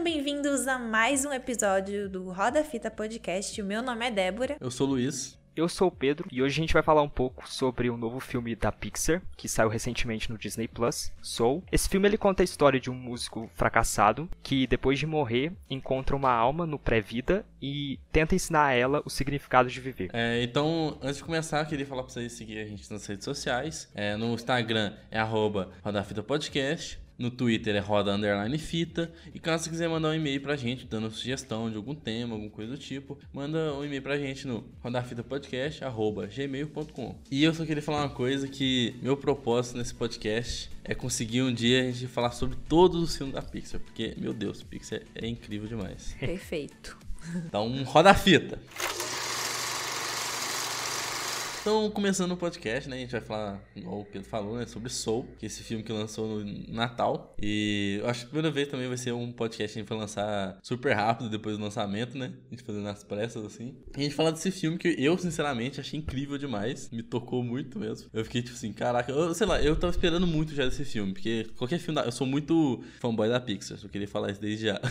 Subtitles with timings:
[0.00, 3.60] Sejam bem-vindos a mais um episódio do Roda Fita Podcast.
[3.60, 4.56] O meu nome é Débora.
[4.58, 5.38] Eu sou o Luiz.
[5.54, 8.18] Eu sou o Pedro e hoje a gente vai falar um pouco sobre um novo
[8.18, 11.62] filme da Pixar que saiu recentemente no Disney Plus, Soul.
[11.70, 16.16] Esse filme ele conta a história de um músico fracassado que depois de morrer encontra
[16.16, 20.08] uma alma no pré-vida e tenta ensinar a ela o significado de viver.
[20.14, 23.24] É, então, antes de começar, eu queria falar para vocês seguir a gente nas redes
[23.26, 23.90] sociais.
[23.94, 25.72] É, no Instagram é arroba
[26.26, 26.98] Podcast.
[27.20, 29.12] No Twitter é roda underline fita.
[29.34, 32.50] E caso você quiser mandar um e-mail pra gente, dando sugestão de algum tema, alguma
[32.50, 37.18] coisa do tipo, manda um e-mail pra gente no rodafitapodcast.gmail.com.
[37.30, 41.52] E eu só queria falar uma coisa que meu propósito nesse podcast é conseguir um
[41.52, 43.80] dia a gente falar sobre todos os filmes da Pixar.
[43.80, 46.16] Porque, meu Deus, Pixar é incrível demais.
[46.18, 46.96] Perfeito.
[47.46, 48.58] Então, roda a fita.
[51.60, 52.96] Então, começando o podcast, né?
[52.96, 54.64] A gente vai falar, igual o Pedro falou, né?
[54.64, 57.34] Sobre Soul, que é esse filme que lançou no Natal.
[57.38, 59.88] E eu acho que a primeira vez também vai ser um podcast que a gente
[59.90, 62.32] vai lançar super rápido depois do lançamento, né?
[62.46, 63.74] A gente fazendo nas pressas, assim.
[63.94, 66.88] E a gente fala desse filme que eu, sinceramente, achei incrível demais.
[66.90, 68.08] Me tocou muito mesmo.
[68.10, 71.12] Eu fiquei tipo assim, caraca, eu, sei lá, eu tava esperando muito já desse filme.
[71.12, 72.06] Porque qualquer filme da...
[72.06, 74.80] Eu sou muito fanboy da Pixar, só queria falar isso desde já.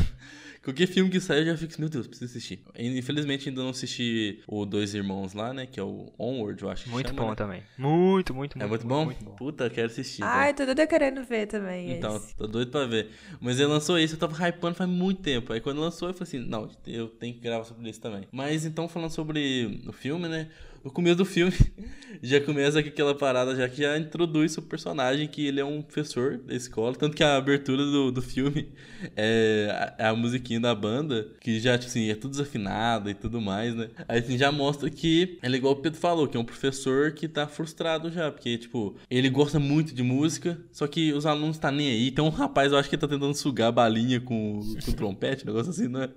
[0.63, 2.61] Qualquer filme que sai eu já fico assim, meu Deus, preciso assistir.
[2.77, 5.65] Infelizmente ainda não assisti o Dois Irmãos lá, né?
[5.65, 6.89] Que é o Onward, eu acho.
[6.89, 7.35] Muito chama, bom né?
[7.35, 7.63] também.
[7.77, 8.65] Muito, muito, muito.
[8.65, 9.05] É muito, bom?
[9.05, 9.35] muito bom?
[9.35, 10.21] Puta, quero assistir.
[10.21, 11.91] Ai, tô doida querendo ver também.
[11.91, 12.35] Então, esse.
[12.35, 13.09] tô doido pra ver.
[13.39, 15.53] Mas ele lançou esse, eu tava hypando faz muito tempo.
[15.53, 18.27] Aí quando lançou, eu falei assim, não, eu tenho que gravar sobre isso também.
[18.31, 20.49] Mas então, falando sobre o filme, né?
[20.83, 21.53] No começo do filme,
[22.23, 25.81] já começa com aquela parada já que já introduz o personagem, que ele é um
[25.81, 26.95] professor da escola.
[26.95, 28.69] Tanto que a abertura do, do filme
[29.15, 33.13] é a, é a musiquinha da banda, que já, tipo assim, é tudo desafinado e
[33.13, 33.89] tudo mais, né?
[34.07, 37.11] Aí assim, já mostra que ele é igual o Pedro falou, que é um professor
[37.11, 41.57] que tá frustrado já, porque, tipo, ele gosta muito de música, só que os alunos
[41.57, 42.11] tá nem aí.
[42.11, 45.43] Tem um rapaz, eu acho que tá tentando sugar a balinha com, com o trompete,
[45.43, 46.09] um negócio assim, né?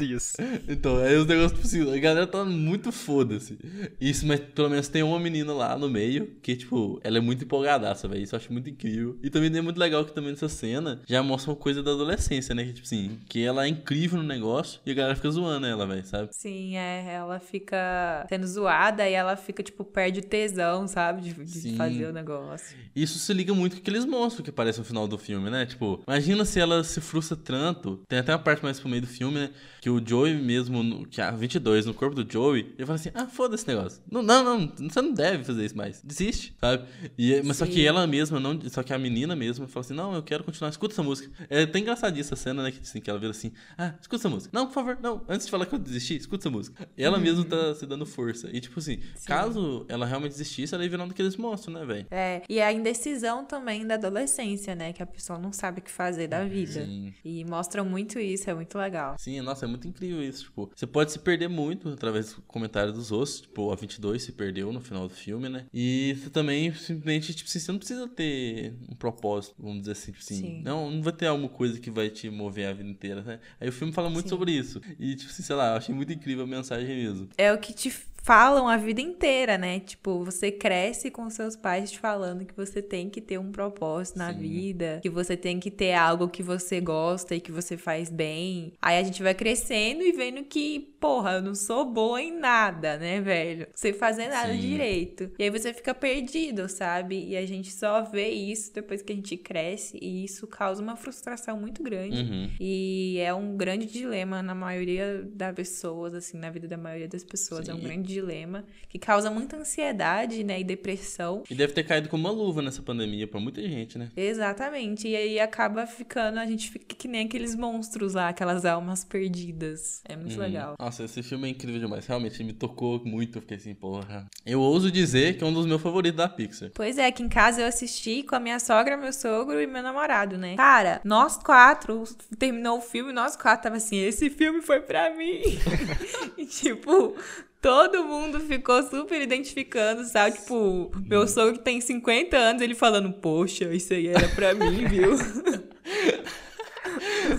[0.00, 0.36] Isso.
[0.68, 3.58] Então, aí os negócios, tipo assim, a galera tá muito foda-se.
[4.00, 7.44] Isso, mas pelo menos tem uma menina lá no meio que, tipo, ela é muito
[7.44, 8.22] empolgadaça, velho.
[8.22, 9.18] Isso eu acho muito incrível.
[9.22, 12.54] E também é muito legal que também nessa cena já mostra uma coisa da adolescência,
[12.54, 12.64] né?
[12.64, 15.86] Que, tipo assim, que ela é incrível no negócio e a galera fica zoando ela,
[15.86, 16.28] velho, sabe?
[16.32, 17.14] Sim, é.
[17.14, 21.22] Ela fica sendo zoada e ela fica, tipo, perde o tesão, sabe?
[21.22, 22.76] De, de fazer o negócio.
[22.94, 25.50] Isso se liga muito com o que eles mostram que aparece no final do filme,
[25.50, 25.66] né?
[25.66, 28.00] Tipo, imagina se ela se frustra tanto.
[28.08, 29.50] Tem até uma parte mais pro meio do filme, né?
[29.82, 33.26] Que o Joey mesmo, que a 22, no corpo do Joey, ele fala assim: ah,
[33.26, 34.00] foda esse negócio.
[34.08, 36.00] Não, não, não, você não deve fazer isso mais.
[36.04, 36.84] Desiste, sabe?
[37.18, 37.64] E, mas Sim.
[37.64, 40.44] só que ela mesma, não, só que a menina mesma fala assim: não, eu quero
[40.44, 41.32] continuar, escuta essa música.
[41.50, 42.70] É até engraçadinha essa cena, né?
[42.70, 44.56] Que, assim, que ela vira assim: ah, escuta essa música.
[44.56, 46.88] Não, por favor, não, antes de falar que eu desisti, escuta essa música.
[46.96, 47.24] Ela uhum.
[47.24, 48.50] mesma tá se dando força.
[48.52, 49.26] E tipo assim, Sim.
[49.26, 52.06] caso ela realmente desistisse, ela ia virando que eles mostram, né, velho?
[52.08, 54.92] É, e a indecisão também da adolescência, né?
[54.92, 56.84] Que a pessoa não sabe o que fazer da vida.
[56.86, 57.12] Sim.
[57.24, 59.16] E mostram muito isso, é muito legal.
[59.18, 60.44] Sim, nossa, é muito incrível isso.
[60.44, 63.40] Tipo, você pode se perder muito através do comentário dos outros.
[63.42, 65.66] Tipo, a 22 se perdeu no final do filme, né?
[65.72, 70.12] E você também, simplesmente, tipo, você não precisa ter um propósito, vamos dizer assim.
[70.12, 70.62] Tipo assim Sim.
[70.62, 73.40] não, não vai ter alguma coisa que vai te mover a vida inteira, né?
[73.60, 74.30] Aí o filme fala muito Sim.
[74.30, 74.80] sobre isso.
[74.98, 77.28] E, tipo assim, sei lá, eu achei muito incrível a mensagem mesmo.
[77.36, 77.90] É o que te
[78.22, 79.80] falam a vida inteira, né?
[79.80, 84.18] Tipo, você cresce com seus pais te falando que você tem que ter um propósito
[84.18, 84.38] na Sim.
[84.38, 88.72] vida, que você tem que ter algo que você gosta e que você faz bem.
[88.80, 92.96] Aí a gente vai crescendo e vendo que, porra, eu não sou boa em nada,
[92.96, 93.66] né, velho?
[93.74, 94.60] Sem fazer nada Sim.
[94.60, 95.30] direito.
[95.38, 97.28] E aí você fica perdido, sabe?
[97.28, 100.94] E a gente só vê isso depois que a gente cresce e isso causa uma
[100.94, 102.22] frustração muito grande.
[102.22, 102.50] Uhum.
[102.60, 107.24] E é um grande dilema na maioria das pessoas, assim, na vida da maioria das
[107.24, 107.66] pessoas.
[107.66, 107.72] Sim.
[107.72, 111.42] É um grande dilema que causa muita ansiedade, né, e depressão.
[111.48, 114.10] E deve ter caído como uma luva nessa pandemia para muita gente, né?
[114.14, 115.08] Exatamente.
[115.08, 120.02] E aí acaba ficando, a gente fica que nem aqueles monstros lá, aquelas almas perdidas.
[120.06, 120.40] É muito hum.
[120.40, 120.74] legal.
[120.78, 122.06] Nossa, esse filme é incrível demais.
[122.06, 123.38] Realmente me tocou muito.
[123.38, 124.26] Eu fiquei assim, porra.
[124.44, 126.70] Eu ouso dizer que é um dos meus favoritos da Pixar.
[126.74, 129.82] Pois é, aqui em casa eu assisti com a minha sogra, meu sogro e meu
[129.82, 130.54] namorado, né?
[130.56, 132.04] Cara, nós quatro,
[132.38, 135.40] terminou o filme, nós quatro tava assim, esse filme foi pra mim.
[136.36, 137.16] e tipo,
[137.62, 140.36] Todo mundo ficou super identificando, sabe?
[140.36, 145.12] Tipo, meu sogro tem 50 anos, ele falando, poxa, isso aí era pra mim, viu?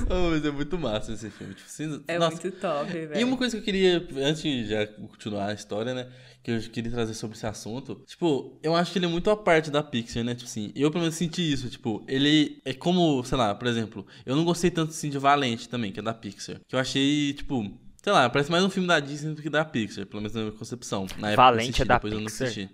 [0.09, 1.53] oh, mas é muito massa esse filme.
[1.53, 2.41] Tipo, assim, é nossa.
[2.41, 3.19] muito top, velho.
[3.19, 6.07] E uma coisa que eu queria, antes de já continuar a história, né?
[6.41, 8.01] Que eu queria trazer sobre esse assunto.
[8.05, 10.35] Tipo, eu acho que ele é muito a parte da Pixar, né?
[10.35, 11.69] Tipo assim, eu pelo menos senti isso.
[11.69, 15.67] Tipo, ele é como, sei lá, por exemplo, eu não gostei tanto assim de Valente
[15.67, 16.61] também, que é da Pixar.
[16.67, 19.63] Que eu achei, tipo, Sei lá, parece mais um filme da Disney do que da
[19.63, 21.07] Pixar, pelo menos na minha concepção.
[21.17, 22.19] Na época Valente assisti, é da depois Pixar?
[22.19, 22.69] eu não assisti.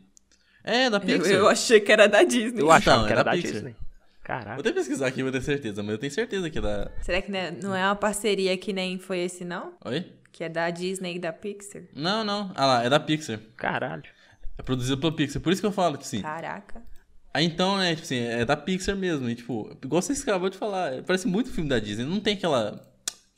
[0.64, 1.32] É, da Pixar.
[1.32, 2.62] Eu, eu, achei que era da Disney.
[2.64, 3.76] Eu achava então, que era, da, da Disney.
[4.24, 4.56] Caraca.
[4.56, 6.92] Vou até pesquisar aqui pra ter certeza, mas eu tenho certeza que é da.
[7.04, 9.74] Será que não é- não é uma parceria que nem foi esse, não?
[9.86, 10.12] Oi?
[10.32, 11.84] Que é da Disney e da Pixar?
[11.94, 12.52] Não, não.
[12.56, 13.40] Ah lá, é da Pixar.
[13.56, 14.04] Caralho.
[14.58, 15.40] É produzido pela Pixar.
[15.44, 16.24] Por isso que eu falo que sim.
[16.24, 16.82] Caraca.
[17.32, 19.30] Aí então, né, tipo assim, é da Pixar mesmo.
[19.30, 22.04] E, tipo, igual você acabou de falar, é, parece muito filme da Disney.
[22.04, 22.89] Não tem aquela.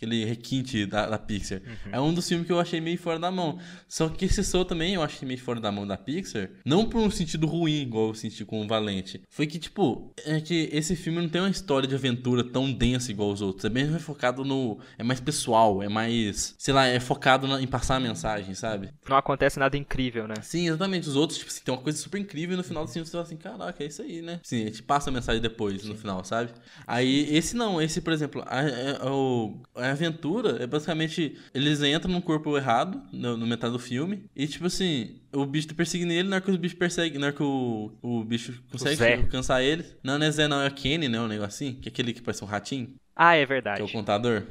[0.02, 1.62] Aquele requinte da, da Pixar.
[1.92, 3.60] É um dos filmes que eu achei meio fora da mão.
[3.88, 6.50] Só que esse Soul também eu achei meio fora da mão da Pixar.
[6.66, 9.22] Não por um sentido ruim, igual eu senti com o Valente.
[9.30, 13.12] Foi que, tipo, é que esse filme não tem uma história de aventura tão densa
[13.12, 13.64] igual os outros.
[13.64, 14.80] É bem focado no.
[14.98, 16.56] É mais pessoal, é mais.
[16.58, 18.90] Sei lá, é focado na- em passar a mensagem, sabe?
[19.08, 20.34] Não acontece nada incrível, né?
[20.42, 21.08] Sim, exatamente.
[21.08, 23.12] Os outros, tipo assim, tem uma coisa super incrível e no final do filme você
[23.12, 24.40] fala assim, caraca, é isso aí, né?
[24.42, 26.50] Sim, a gente passa a mensagem depois, no final, sabe?
[26.88, 32.22] Aí, esse não, esse, por exemplo, a- o- a aventura é basicamente, eles entram no
[32.22, 36.28] corpo errado, no, no metade do filme, e tipo assim, o bicho tá perseguindo ele,
[36.28, 39.86] na hora que o bicho persegue, na hora que o, o bicho consegue alcançar ele.
[40.04, 41.20] Não, não é Zé, não, é Kenny, né?
[41.20, 42.94] Um negocinho, que é aquele que parece um ratinho.
[43.16, 43.82] Ah, é Que verdade.
[43.82, 44.44] é o contador?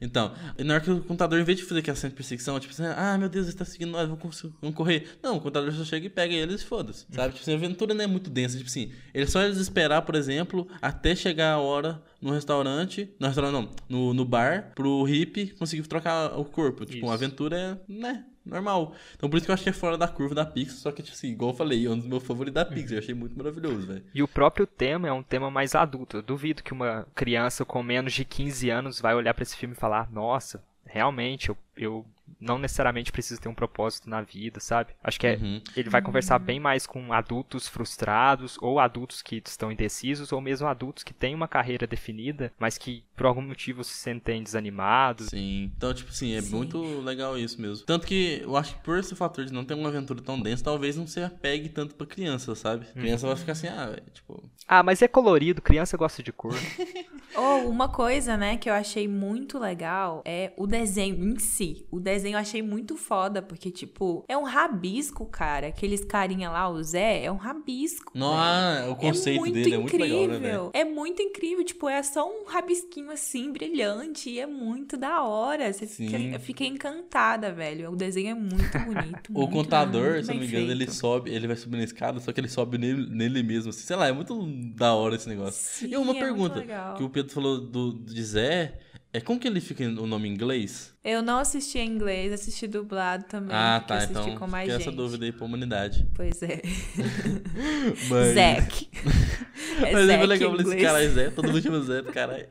[0.00, 2.58] Então, e na hora que o contador, em vez de fazer aquela cena de perseguição,
[2.60, 5.18] tipo assim, ah, meu Deus, ele tá seguindo nós, vamos, correr.
[5.22, 7.32] Não, o contador só chega e pega eles e foda-se, sabe?
[7.34, 10.14] Tipo assim, a aventura não é muito densa, tipo assim, ele só eles esperar, por
[10.14, 15.48] exemplo, até chegar a hora no restaurante, no restaurante não, no, no bar, pro hippie
[15.48, 16.84] conseguir trocar o corpo.
[16.84, 17.06] Tipo, Isso.
[17.06, 18.94] uma aventura é, né, normal.
[19.14, 21.28] Então por isso que eu é fora da curva da Pixar, só que, tipo assim,
[21.28, 24.04] igual eu falei, é um dos meus favoritos da Pixar, eu achei muito maravilhoso, velho.
[24.14, 26.18] E o próprio tema é um tema mais adulto.
[26.18, 29.74] Eu duvido que uma criança com menos de 15 anos vai olhar pra esse filme
[29.74, 32.06] e falar: Nossa, realmente, eu, eu
[32.40, 34.92] não necessariamente preciso ter um propósito na vida, sabe?
[35.02, 35.60] Acho que é, Uhum.
[35.76, 40.66] ele vai conversar bem mais com adultos frustrados, ou adultos que estão indecisos, ou mesmo
[40.66, 45.28] adultos que têm uma carreira definida, mas que por algum motivo se sentem desanimados.
[45.28, 45.72] Sim.
[45.76, 46.54] Então, tipo assim, é Sim.
[46.56, 47.84] muito legal isso mesmo.
[47.86, 50.64] Tanto que eu acho que por esse fator de não ter uma aventura tão densa,
[50.64, 52.86] talvez não se apegue tanto pra criança, sabe?
[52.86, 54.42] Criança vai ficar assim, ah, velho, tipo.
[54.66, 56.54] Ah, mas é colorido, criança gosta de cor.
[57.36, 61.86] Ou uma coisa, né, que eu achei muito legal é o desenho em si.
[61.90, 65.68] O desenho eu achei muito foda, porque, tipo, é um rabisco, cara.
[65.68, 68.12] Aqueles carinha lá, o Zé, é um rabisco.
[68.14, 68.40] Não, velho.
[68.40, 70.26] ah, o conceito muito dele é muito incrível.
[70.26, 70.70] legal, né?
[70.72, 75.72] É muito incrível, tipo, é só um rabisquinho assim, brilhante, e é muito da hora.
[75.72, 77.90] Você fica, eu fiquei encantada, velho.
[77.90, 79.14] O desenho é muito bonito.
[79.34, 80.92] O muito, contador, muito se não me engano, ele feito.
[80.92, 83.70] sobe, ele vai subir na escada, só que ele sobe nele, nele mesmo.
[83.70, 85.54] Assim, sei lá, é muito da hora esse negócio.
[85.54, 86.64] Sim, e uma é pergunta
[86.96, 87.92] que o Pedro falou do,
[88.22, 88.78] Zé,
[89.12, 90.93] é como que ele fica o nome em inglês?
[91.04, 93.54] Eu não assisti em inglês, assisti dublado também.
[93.54, 94.80] ah, tá, eu assisti então com mais gente.
[94.80, 96.06] essa dúvida aí pra humanidade.
[96.14, 96.62] Pois é.
[98.10, 98.34] Mas...
[98.34, 98.88] Zack.
[99.78, 100.82] É Mas é Zack muito legal esse inglês.
[100.82, 102.46] cara é Zé, todo mundo chama Zé, caralho.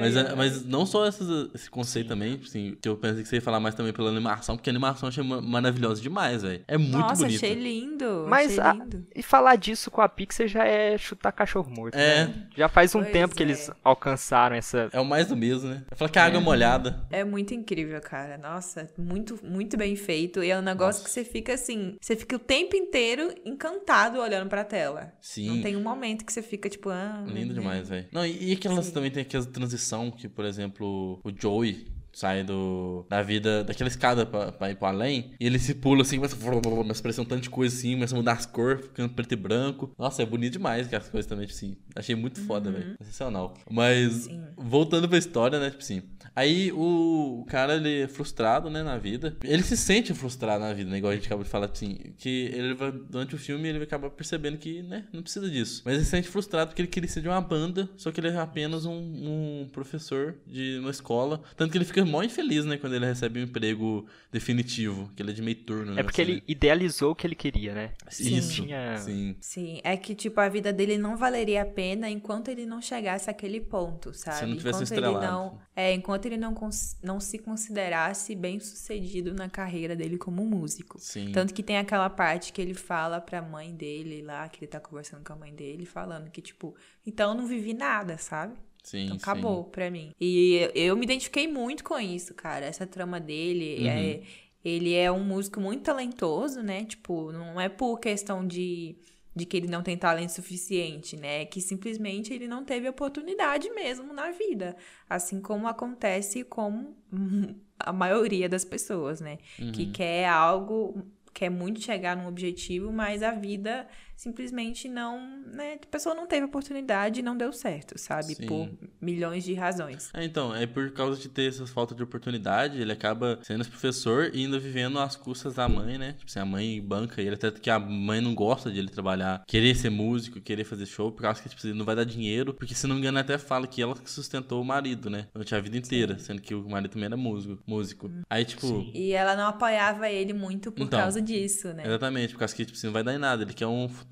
[0.00, 3.36] mas, é- mas não só essas- esse conceito também, assim, que eu pensei que você
[3.36, 6.62] ia falar mais também pela animação, porque a animação eu achei ma- maravilhosa demais, velho.
[6.66, 7.36] É muito Nossa, bonito.
[7.36, 8.26] achei lindo.
[8.28, 9.06] Mas achei a- lindo.
[9.14, 11.94] E falar disso com a Pixar já é chutar cachorro morto.
[11.94, 12.26] É.
[12.26, 12.34] né?
[12.56, 13.46] Já faz um Pois tempo que é.
[13.46, 14.88] eles alcançaram essa.
[14.92, 15.82] É o mais do mesmo, né?
[15.90, 17.00] Eu falo que a água é molhada.
[17.10, 18.36] É muito incrível, cara.
[18.36, 20.42] Nossa, muito, muito bem feito.
[20.42, 21.04] E é um negócio Nossa.
[21.04, 25.12] que você fica assim, você fica o tempo inteiro encantado olhando pra tela.
[25.20, 25.48] Sim.
[25.48, 27.60] Não tem um momento que você fica tipo, ah, Lindo né?
[27.60, 28.06] demais, velho.
[28.12, 28.92] Não, e, e aquelas Sim.
[28.92, 31.86] também tem aquela transição que, por exemplo, o Joey
[32.20, 36.02] sai do, da vida, daquela escada pra, pra ir pro além, e ele se pula
[36.02, 38.82] assim, começa, começa a aparecer um tanto de coisa assim, começa a mudar as cores,
[38.82, 39.94] ficando preto e branco.
[39.98, 41.76] Nossa, é bonito demais aquelas coisas também, tipo assim.
[41.96, 42.94] Achei muito foda, velho.
[43.00, 43.54] Sensacional.
[43.70, 44.42] Mas, Sim.
[44.56, 46.02] voltando pra história, né, tipo assim.
[46.36, 49.36] Aí o cara, ele é frustrado, né, na vida.
[49.42, 52.50] Ele se sente frustrado na vida, né, igual a gente acabou de falar, assim, que
[52.52, 55.82] ele vai, durante o filme, ele vai acabar percebendo que, né, não precisa disso.
[55.86, 58.28] Mas ele se sente frustrado porque ele queria ser de uma banda, só que ele
[58.28, 61.42] é apenas um, um professor de uma escola.
[61.56, 65.30] Tanto que ele fica mó infeliz, né, quando ele recebe um emprego definitivo, que ele
[65.30, 66.00] é de meio turno, né.
[66.00, 67.92] É porque assim, ele idealizou o que ele queria, né?
[68.08, 68.36] Sim.
[68.36, 69.36] Isso, Tinha- sim.
[69.40, 73.28] Sim, é que tipo a vida dele não valeria a pena enquanto ele não chegasse
[73.30, 74.46] àquele ponto, sabe?
[74.46, 75.26] não tivesse enquanto ele estrelado.
[75.26, 80.98] não, é, enquanto ele não cons- não se considerasse bem-sucedido na carreira dele como músico.
[80.98, 81.32] Sim.
[81.32, 84.80] Tanto que tem aquela parte que ele fala pra mãe dele lá, que ele tá
[84.80, 86.74] conversando com a mãe dele, falando que tipo,
[87.06, 88.54] então eu não vivi nada, sabe?
[88.82, 89.22] Sim, Então sim.
[89.22, 90.12] acabou pra mim.
[90.20, 92.66] E eu me identifiquei muito com isso, cara.
[92.66, 93.86] Essa trama dele Uhum.
[93.88, 94.22] é.
[94.62, 96.84] Ele é um músico muito talentoso, né?
[96.84, 98.94] Tipo, não é por questão de,
[99.34, 101.40] de que ele não tem talento suficiente, né?
[101.42, 104.76] É que simplesmente ele não teve oportunidade mesmo na vida.
[105.08, 106.94] Assim como acontece com
[107.78, 109.38] a maioria das pessoas, né?
[109.72, 109.92] Que Uhum.
[109.92, 113.88] quer algo, quer muito chegar num objetivo, mas a vida
[114.20, 118.34] simplesmente não, né, a pessoa não teve oportunidade e não deu certo, sabe?
[118.34, 118.44] Sim.
[118.44, 118.68] Por
[119.00, 120.10] milhões de razões.
[120.12, 123.70] É, então, é por causa de ter essa falta de oportunidade, ele acaba sendo esse
[123.70, 126.12] professor e ainda vivendo às custas da mãe, né?
[126.18, 129.42] Tipo assim, a mãe banca ele, até que a mãe não gosta de ele trabalhar,
[129.46, 132.52] querer ser músico, querer fazer show, por causa que, tipo, ele não vai dar dinheiro,
[132.52, 135.28] porque se não me engano até fala que ela que sustentou o marido, né?
[135.32, 137.62] Durante a vida inteira, sendo que o marido também era músico.
[137.66, 138.10] músico.
[138.28, 138.66] Aí, tipo...
[138.66, 138.90] Sim.
[138.94, 141.84] E ela não apoiava ele muito por Então, causa disso, né?
[141.86, 143.44] Exatamente, por causa que, tipo, assim, não vai dar em nada.
[143.44, 144.09] Ele quer um futuro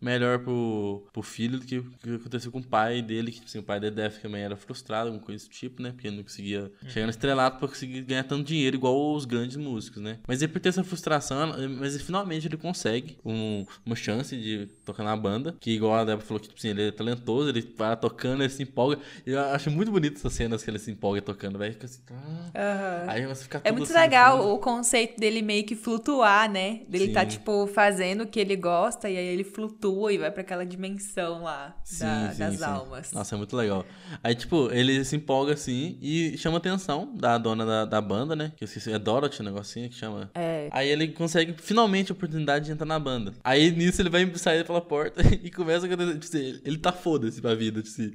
[0.00, 3.58] melhor pro, pro filho do que o que aconteceu com o pai dele, que, assim,
[3.58, 5.90] o pai dele deve também era frustrado, alguma coisa tipo, né?
[5.92, 9.56] Porque ele não conseguia chegar no estrelato pra conseguir ganhar tanto dinheiro igual os grandes
[9.56, 10.18] músicos, né?
[10.26, 14.66] Mas ele por ter essa frustração, mas ele, finalmente ele consegue um- uma chance de
[14.84, 17.60] tocar na banda, que igual a Débora falou que, tipo assim, ele é talentoso, ele
[17.76, 18.98] vai lá tocando, ele se empolga.
[19.26, 22.00] Eu acho muito bonito essas cenas que ele se empolga tocando, vai ficar assim...
[22.10, 22.50] ah.
[22.54, 23.04] Aham.
[23.08, 24.54] Aí você fica É muito assim legal fundo.
[24.54, 26.80] o conceito dele meio que flutuar, né?
[26.88, 30.42] Dele tá, tipo, fazendo o que ele gosta e aí ele flutua e vai pra
[30.42, 32.64] aquela dimensão lá da- Sim, sim, das sim.
[32.64, 33.12] almas.
[33.12, 33.84] Nossa, é muito legal.
[34.22, 38.34] Aí, tipo, ele se empolga assim e chama a atenção da dona da, da banda,
[38.36, 38.52] né?
[38.56, 40.30] Que eu esqueci, é Dorothy o negocinho que chama.
[40.34, 40.68] É.
[40.72, 43.32] Aí ele consegue finalmente a oportunidade de entrar na banda.
[43.44, 46.18] Aí nisso ele vai sair pela porta e começa a acontecer.
[46.18, 48.12] Tipo assim, ele- ele tá foda-se pra vida, tipo assim.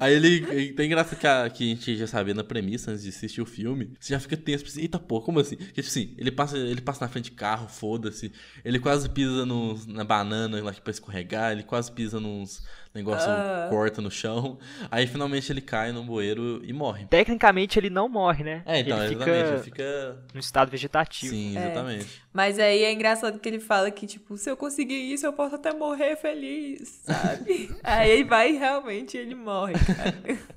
[0.00, 0.72] Aí ele.
[0.72, 3.46] Tem graça que a, que a gente já sabia na premissa antes de assistir o
[3.46, 3.92] filme.
[4.00, 5.56] Você já fica tenso, tipo assim, eita pô, como assim?
[5.56, 8.32] Porque, tipo assim, ele passa, ele passa na frente de carro, foda-se.
[8.64, 12.62] Ele quase pisa nos, na banana lá que pra escorregar, ele quase pisa nos
[12.94, 13.66] negócios Ah.
[13.70, 14.58] corta no chão.
[14.90, 17.06] Aí finalmente ele cai no bueiro e morre.
[17.06, 18.62] Tecnicamente ele não morre, né?
[18.66, 19.42] É, então, ele exatamente.
[19.44, 20.16] fica Ele fica.
[20.34, 21.32] no estado vegetativo.
[21.34, 22.21] Sim, exatamente.
[22.32, 25.54] Mas aí é engraçado que ele fala que, tipo, se eu conseguir isso, eu posso
[25.54, 27.70] até morrer feliz, sabe?
[27.84, 30.12] aí ele vai e realmente ele morre, cara.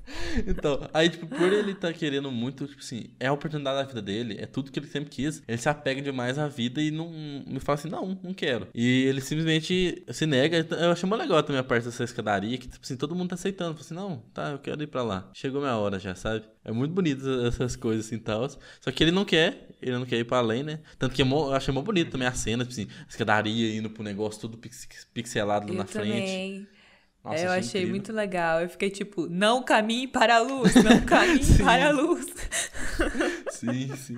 [0.46, 4.00] Então, aí, tipo, por ele tá querendo muito, tipo assim, é a oportunidade da vida
[4.00, 5.42] dele, é tudo que ele sempre quis.
[5.48, 8.68] Ele se apega demais à vida e não me fala assim, não, não quero.
[8.72, 10.64] E ele simplesmente se nega.
[10.78, 13.34] Eu achei muito legal também a parte dessa escadaria, que, tipo assim, todo mundo tá
[13.34, 13.74] aceitando.
[13.74, 15.28] Fala assim, não, tá, eu quero ir pra lá.
[15.34, 16.44] Chegou minha hora já, sabe?
[16.66, 18.48] É muito bonito essas coisas assim e tal.
[18.80, 20.80] Só que ele não quer, ele não quer ir pra além, né?
[20.98, 23.88] Tanto que é eu achei mó bonito também a cena, tipo assim, a escadaria indo
[23.88, 26.66] pro negócio tudo pix- pixelado lá Eu na frente.
[27.26, 27.90] Nossa, É, eu achei incrível.
[27.90, 28.60] muito legal.
[28.60, 32.26] Eu fiquei tipo, não caminhe para a luz, não caminhe para a luz.
[33.50, 34.16] Sim, sim.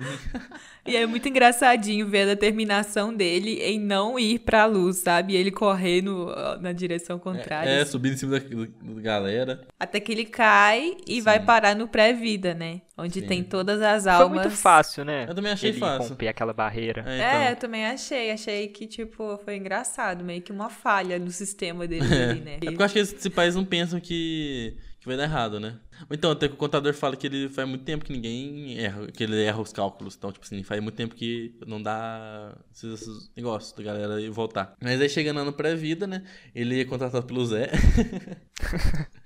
[0.85, 5.35] E é muito engraçadinho ver a determinação dele em não ir pra luz, sabe?
[5.35, 6.27] Ele correndo
[6.61, 7.69] na direção contrária.
[7.69, 7.91] É, assim.
[7.91, 9.61] subindo em cima da, da galera.
[9.79, 12.81] Até que ele cai e vai parar no pré-vida, né?
[12.99, 13.27] Onde Sim.
[13.27, 14.41] tem todas as Foi almas.
[14.43, 15.25] muito fácil, né?
[15.27, 16.09] Eu também achei ele fácil.
[16.09, 17.03] romper aquela barreira.
[17.07, 17.49] É, É, então.
[17.51, 18.31] eu também achei.
[18.31, 20.23] Achei que, tipo, foi engraçado.
[20.23, 22.55] Meio que uma falha no sistema dele, ali, né?
[22.55, 25.75] É porque eu acho que esses pais não pensam que, que vai dar errado, né?
[26.09, 29.07] Ou então, até que o contador fala que ele faz muito tempo que ninguém erra,
[29.07, 30.15] que ele erra os cálculos.
[30.17, 34.29] Então, tipo assim, faz muito tempo que não dá esses, esses negócios da galera ir
[34.29, 34.73] voltar.
[34.81, 36.23] Mas aí chegando no pré-vida, né?
[36.55, 37.69] Ele é contratado pelo Zé.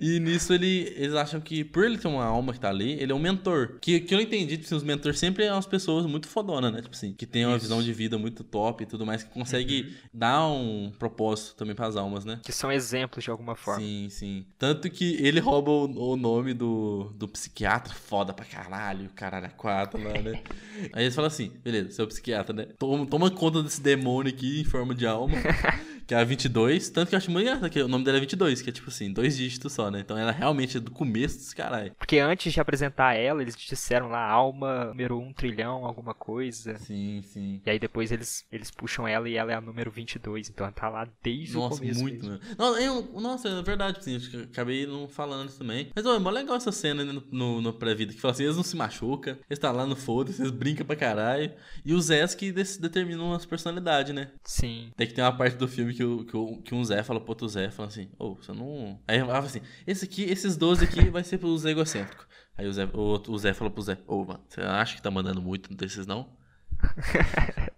[0.00, 3.12] e nisso ele, eles acham que, por ele ter uma alma que tá ali, ele
[3.12, 3.78] é um mentor.
[3.80, 6.82] Que, que eu entendi, tipo assim, os mentores sempre são umas pessoas muito fodonas, né?
[6.82, 7.64] Tipo assim, que tem uma Isso.
[7.64, 11.96] visão de vida muito top e tudo mais, que consegue dar um propósito também pras
[11.96, 12.40] almas, né?
[12.44, 13.80] Que são exemplos de alguma forma.
[13.80, 14.46] Sim, sim.
[14.58, 19.50] Tanto que ele rouba o, o nome do, do psiquiatra foda pra caralho, caralho a
[19.50, 20.42] quatro lá, né?
[20.92, 22.66] Aí eles falam assim, beleza, você é o psiquiatra, né?
[22.78, 25.36] Toma, toma conta desse demônio aqui em forma de alma,
[26.10, 26.90] que é a 22.
[26.90, 28.90] Tanto que eu acho muito engraçado que o nome dela é 22, que é tipo
[28.90, 30.00] assim, dois dígitos só, né?
[30.00, 31.94] Então ela realmente é do começo desse caralho.
[31.96, 36.76] Porque antes de apresentar ela, eles disseram lá alma número 1 trilhão, alguma coisa.
[36.78, 37.60] Sim, sim.
[37.64, 40.50] E aí depois eles, eles puxam ela e ela é a número 22.
[40.50, 42.00] Então ela tá lá desde o Nossa, começo.
[42.00, 42.38] muito, mesmo.
[42.44, 42.56] né?
[42.58, 45.90] Não, eu- nossa, é verdade, assim, eu acabei não falando isso também.
[45.94, 48.42] Mas, ó, é mó legal essa cena né, no, no, no pré-vida, que fala assim,
[48.42, 51.52] eles não se machucam, eles tá lá no foda-se, eles brincam pra caralho.
[51.84, 54.32] E os Zés que determinam as personalidades, né?
[54.42, 54.90] Sim.
[54.96, 57.20] Tem que ter uma parte do filme que, o, que, o- que um Zé fala
[57.20, 59.00] pro outro Zé, fala assim, ô, você não...
[59.06, 62.26] Aí ela fala assim, esse aqui, esses 12 aqui vai ser pros egocêntricos.
[62.56, 65.10] Aí o Zé, o, o Zé falou pro Zé, ô, mano, você acha que tá
[65.10, 66.30] mandando muito desses não?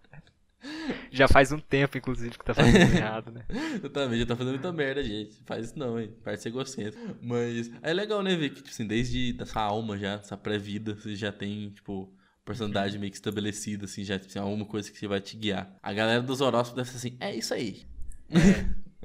[1.11, 3.45] Já faz um tempo, inclusive, que tá fazendo errado, né?
[3.83, 5.43] Eu também, já tá fazendo muita merda, gente.
[5.45, 6.15] Faz isso não, hein?
[6.25, 7.17] Parece egocêntrico.
[7.21, 11.15] Mas é legal, né, ver que, tipo assim, desde essa alma já, essa pré-vida, você
[11.15, 12.13] já tem, tipo,
[12.45, 15.77] personalidade meio que estabelecida, assim, já, tipo, assim, alguma coisa que você vai te guiar.
[15.83, 17.83] A galera dos horóscopos deve ser assim, é isso aí.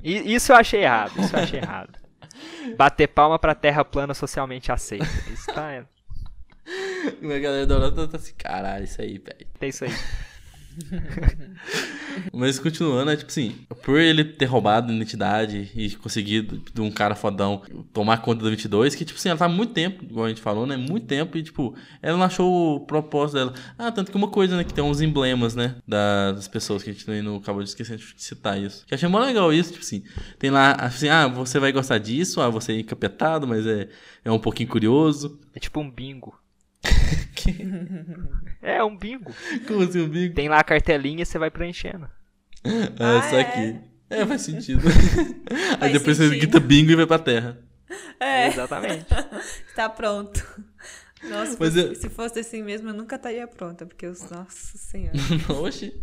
[0.03, 1.99] E isso eu achei errado, isso eu achei errado.
[2.77, 5.05] Bater palma pra terra plana socialmente aceita.
[5.31, 5.85] Isso tá.
[6.67, 9.47] A galera do horóscopo tá assim, caralho, isso aí, velho.
[9.59, 9.91] É isso aí.
[12.33, 16.91] Mas continuando, é tipo assim, por ele ter roubado a identidade e conseguido de um
[16.91, 17.61] cara fodão
[17.93, 20.65] tomar conta do 22, que tipo assim, ela tá muito tempo, igual a gente falou,
[20.65, 20.77] né?
[20.77, 23.53] Muito tempo e tipo, ela não achou o propósito dela.
[23.77, 24.63] Ah, tanto que uma coisa, né?
[24.63, 25.75] Que tem uns emblemas, né?
[25.87, 28.85] Das pessoas que a gente não acabou de esquecer de citar isso.
[28.85, 30.03] Que achei muito legal isso, tipo assim,
[30.39, 33.89] tem lá, assim, ah, você vai gostar disso, ah, você é encapetado, mas é,
[34.23, 35.39] é um pouquinho curioso.
[35.53, 36.37] É tipo um bingo.
[38.61, 39.31] é, um bingo.
[39.67, 40.33] Como assim um bingo?
[40.35, 42.09] Tem lá a cartelinha e você vai preenchendo.
[42.99, 43.41] Ah, Ah, só é?
[43.41, 43.79] aqui.
[44.09, 44.81] É, faz sentido.
[45.73, 46.39] Aí Faz depois você sentido.
[46.41, 47.57] grita bingo e vai pra terra.
[48.19, 49.05] É, Exatamente.
[49.75, 50.45] tá pronto.
[51.23, 54.13] Nossa, se Mas fosse, eu- se fosse assim mesmo, eu nunca estaria pronta, porque eu.
[54.31, 55.13] Nossa senhora.
[55.61, 55.93] Oxi.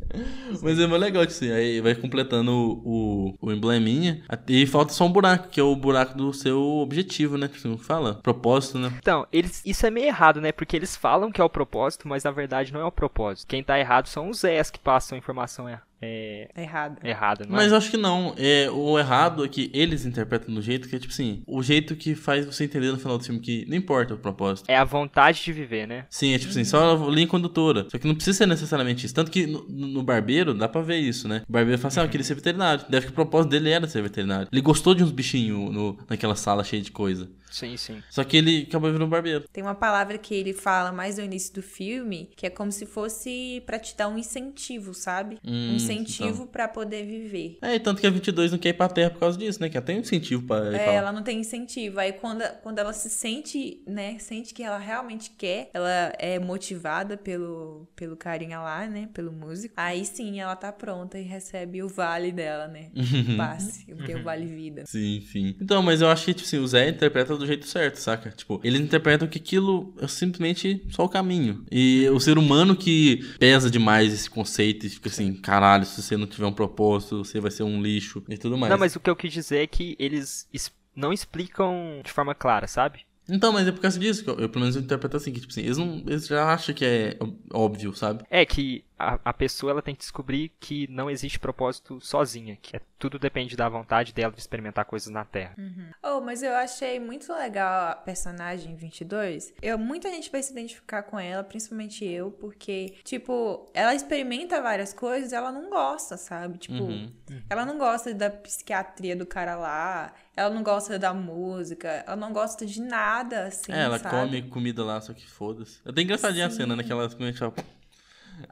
[0.62, 1.50] Mas é muito legal, tipo assim.
[1.52, 4.22] Aí vai completando o, o, o embleminha.
[4.48, 7.46] E falta só um buraco, que é o buraco do seu objetivo, né?
[7.48, 8.14] Tipo assim, que fala?
[8.22, 8.92] Propósito, né?
[8.98, 10.52] Então, eles, isso é meio errado, né?
[10.52, 13.46] Porque eles falam que é o propósito, mas na verdade não é o propósito.
[13.48, 16.98] Quem tá errado são os Zés que passam a informação é, é, Errado.
[17.04, 17.74] errada, não Mas é?
[17.74, 18.34] eu acho que não.
[18.36, 21.96] É, o errado é que eles interpretam do jeito que é, tipo assim, o jeito
[21.96, 24.66] que faz você entender no final do filme que não importa o propósito.
[24.68, 26.06] É a vontade de viver, né?
[26.10, 27.86] Sim, é tipo assim, só a linha condutora.
[27.90, 29.14] Só que não precisa ser necessariamente isso.
[29.14, 31.42] Tanto que no, no barbeiro dá pra ver isso, né?
[31.48, 32.84] O barbeiro fala assim, ah, eu queria ser veterinário.
[32.88, 34.48] Deve que o propósito dele era ser veterinário.
[34.52, 37.28] Ele gostou de uns bichinhos no, naquela sala cheia de coisa.
[37.54, 38.02] Sim, sim.
[38.10, 39.44] Só que ele acabou virando barbeiro.
[39.52, 42.84] Tem uma palavra que ele fala mais no início do filme, que é como se
[42.84, 45.38] fosse pra te dar um incentivo, sabe?
[45.46, 47.58] Hum, um incentivo pra poder viver.
[47.62, 49.68] É, e tanto que a 22 não quer ir pra terra por causa disso, né?
[49.68, 50.92] Que ela tem um incentivo pra ir pra É, lá.
[50.94, 52.00] ela não tem incentivo.
[52.00, 57.16] Aí quando, quando ela se sente, né, sente que ela realmente quer, ela é motivada
[57.16, 59.74] pelo, pelo carinha lá, né, pelo músico.
[59.76, 62.90] Aí sim, ela tá pronta e recebe o vale dela, né?
[63.34, 64.84] O passe, que é o vale vida.
[64.86, 65.54] Sim, sim.
[65.60, 68.30] Então, mas eu acho que, tipo assim, o Zé interpreta do jeito certo, saca?
[68.30, 71.64] Tipo, eles interpretam que aquilo é simplesmente só o caminho.
[71.70, 76.16] E o ser humano que pesa demais esse conceito e fica assim, caralho, se você
[76.16, 78.70] não tiver um propósito, você vai ser um lixo e tudo mais.
[78.70, 82.34] Não, mas o que eu quis dizer é que eles es- não explicam de forma
[82.34, 83.00] clara, sabe?
[83.28, 85.40] Então, mas é por causa disso que eu, eu, pelo menos eu interpreto assim, que
[85.40, 86.02] tipo assim, eles não.
[86.06, 87.16] Eles já acham que é
[87.54, 88.22] óbvio, sabe?
[88.30, 92.76] É que a, a pessoa ela tem que descobrir que não existe propósito sozinha, que
[92.76, 95.54] é, tudo depende da vontade dela de experimentar coisas na Terra.
[96.02, 99.52] Oh, mas eu achei muito legal a personagem 22.
[99.60, 104.92] Eu, muita gente vai se identificar com ela, principalmente eu, porque, tipo, ela experimenta várias
[104.92, 106.58] coisas e ela não gosta, sabe?
[106.58, 107.12] Tipo, Uhum.
[107.50, 112.32] ela não gosta da psiquiatria do cara lá, ela não gosta da música, ela não
[112.32, 114.14] gosta de nada, assim, é, ela sabe?
[114.16, 115.80] come comida lá, só que foda-se.
[115.84, 116.56] É até engraçadinha a Sim.
[116.58, 116.82] cena, né?
[116.82, 117.42] Que ela simplesmente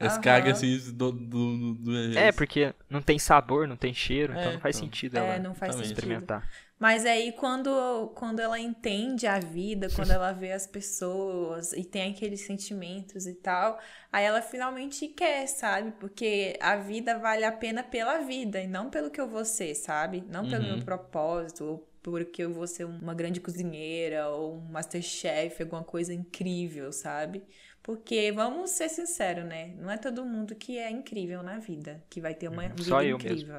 [0.00, 0.20] Aham.
[0.20, 1.12] cagam assim do.
[1.12, 4.76] do, do, do- É, porque não tem sabor, não tem cheiro, É, então não faz
[4.76, 4.76] então.
[4.76, 6.26] sentido É, ela não faz sentido.
[6.26, 6.48] experimentar.
[6.78, 12.10] Mas aí quando, quando ela entende a vida, quando ela vê as pessoas e tem
[12.12, 13.78] aqueles sentimentos e tal,
[14.10, 15.92] aí ela finalmente quer, sabe?
[16.00, 19.74] Porque a vida vale a pena pela vida e não pelo que eu vou ser,
[19.74, 20.22] sabe?
[20.28, 20.66] Não pelo Uhum.
[20.66, 26.12] meu propósito, ou porque eu vou ser uma grande cozinheira ou um masterchef, alguma coisa
[26.12, 27.44] incrível, sabe?
[27.82, 29.72] Porque vamos ser sinceros, né?
[29.78, 32.84] Não é todo mundo que é incrível na vida, que vai ter uma vida Uhum.
[32.84, 33.56] Só eu incrível.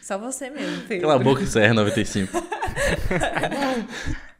[0.00, 1.08] Só você mesmo, Pedro.
[1.08, 2.28] Cala a boca, CR95.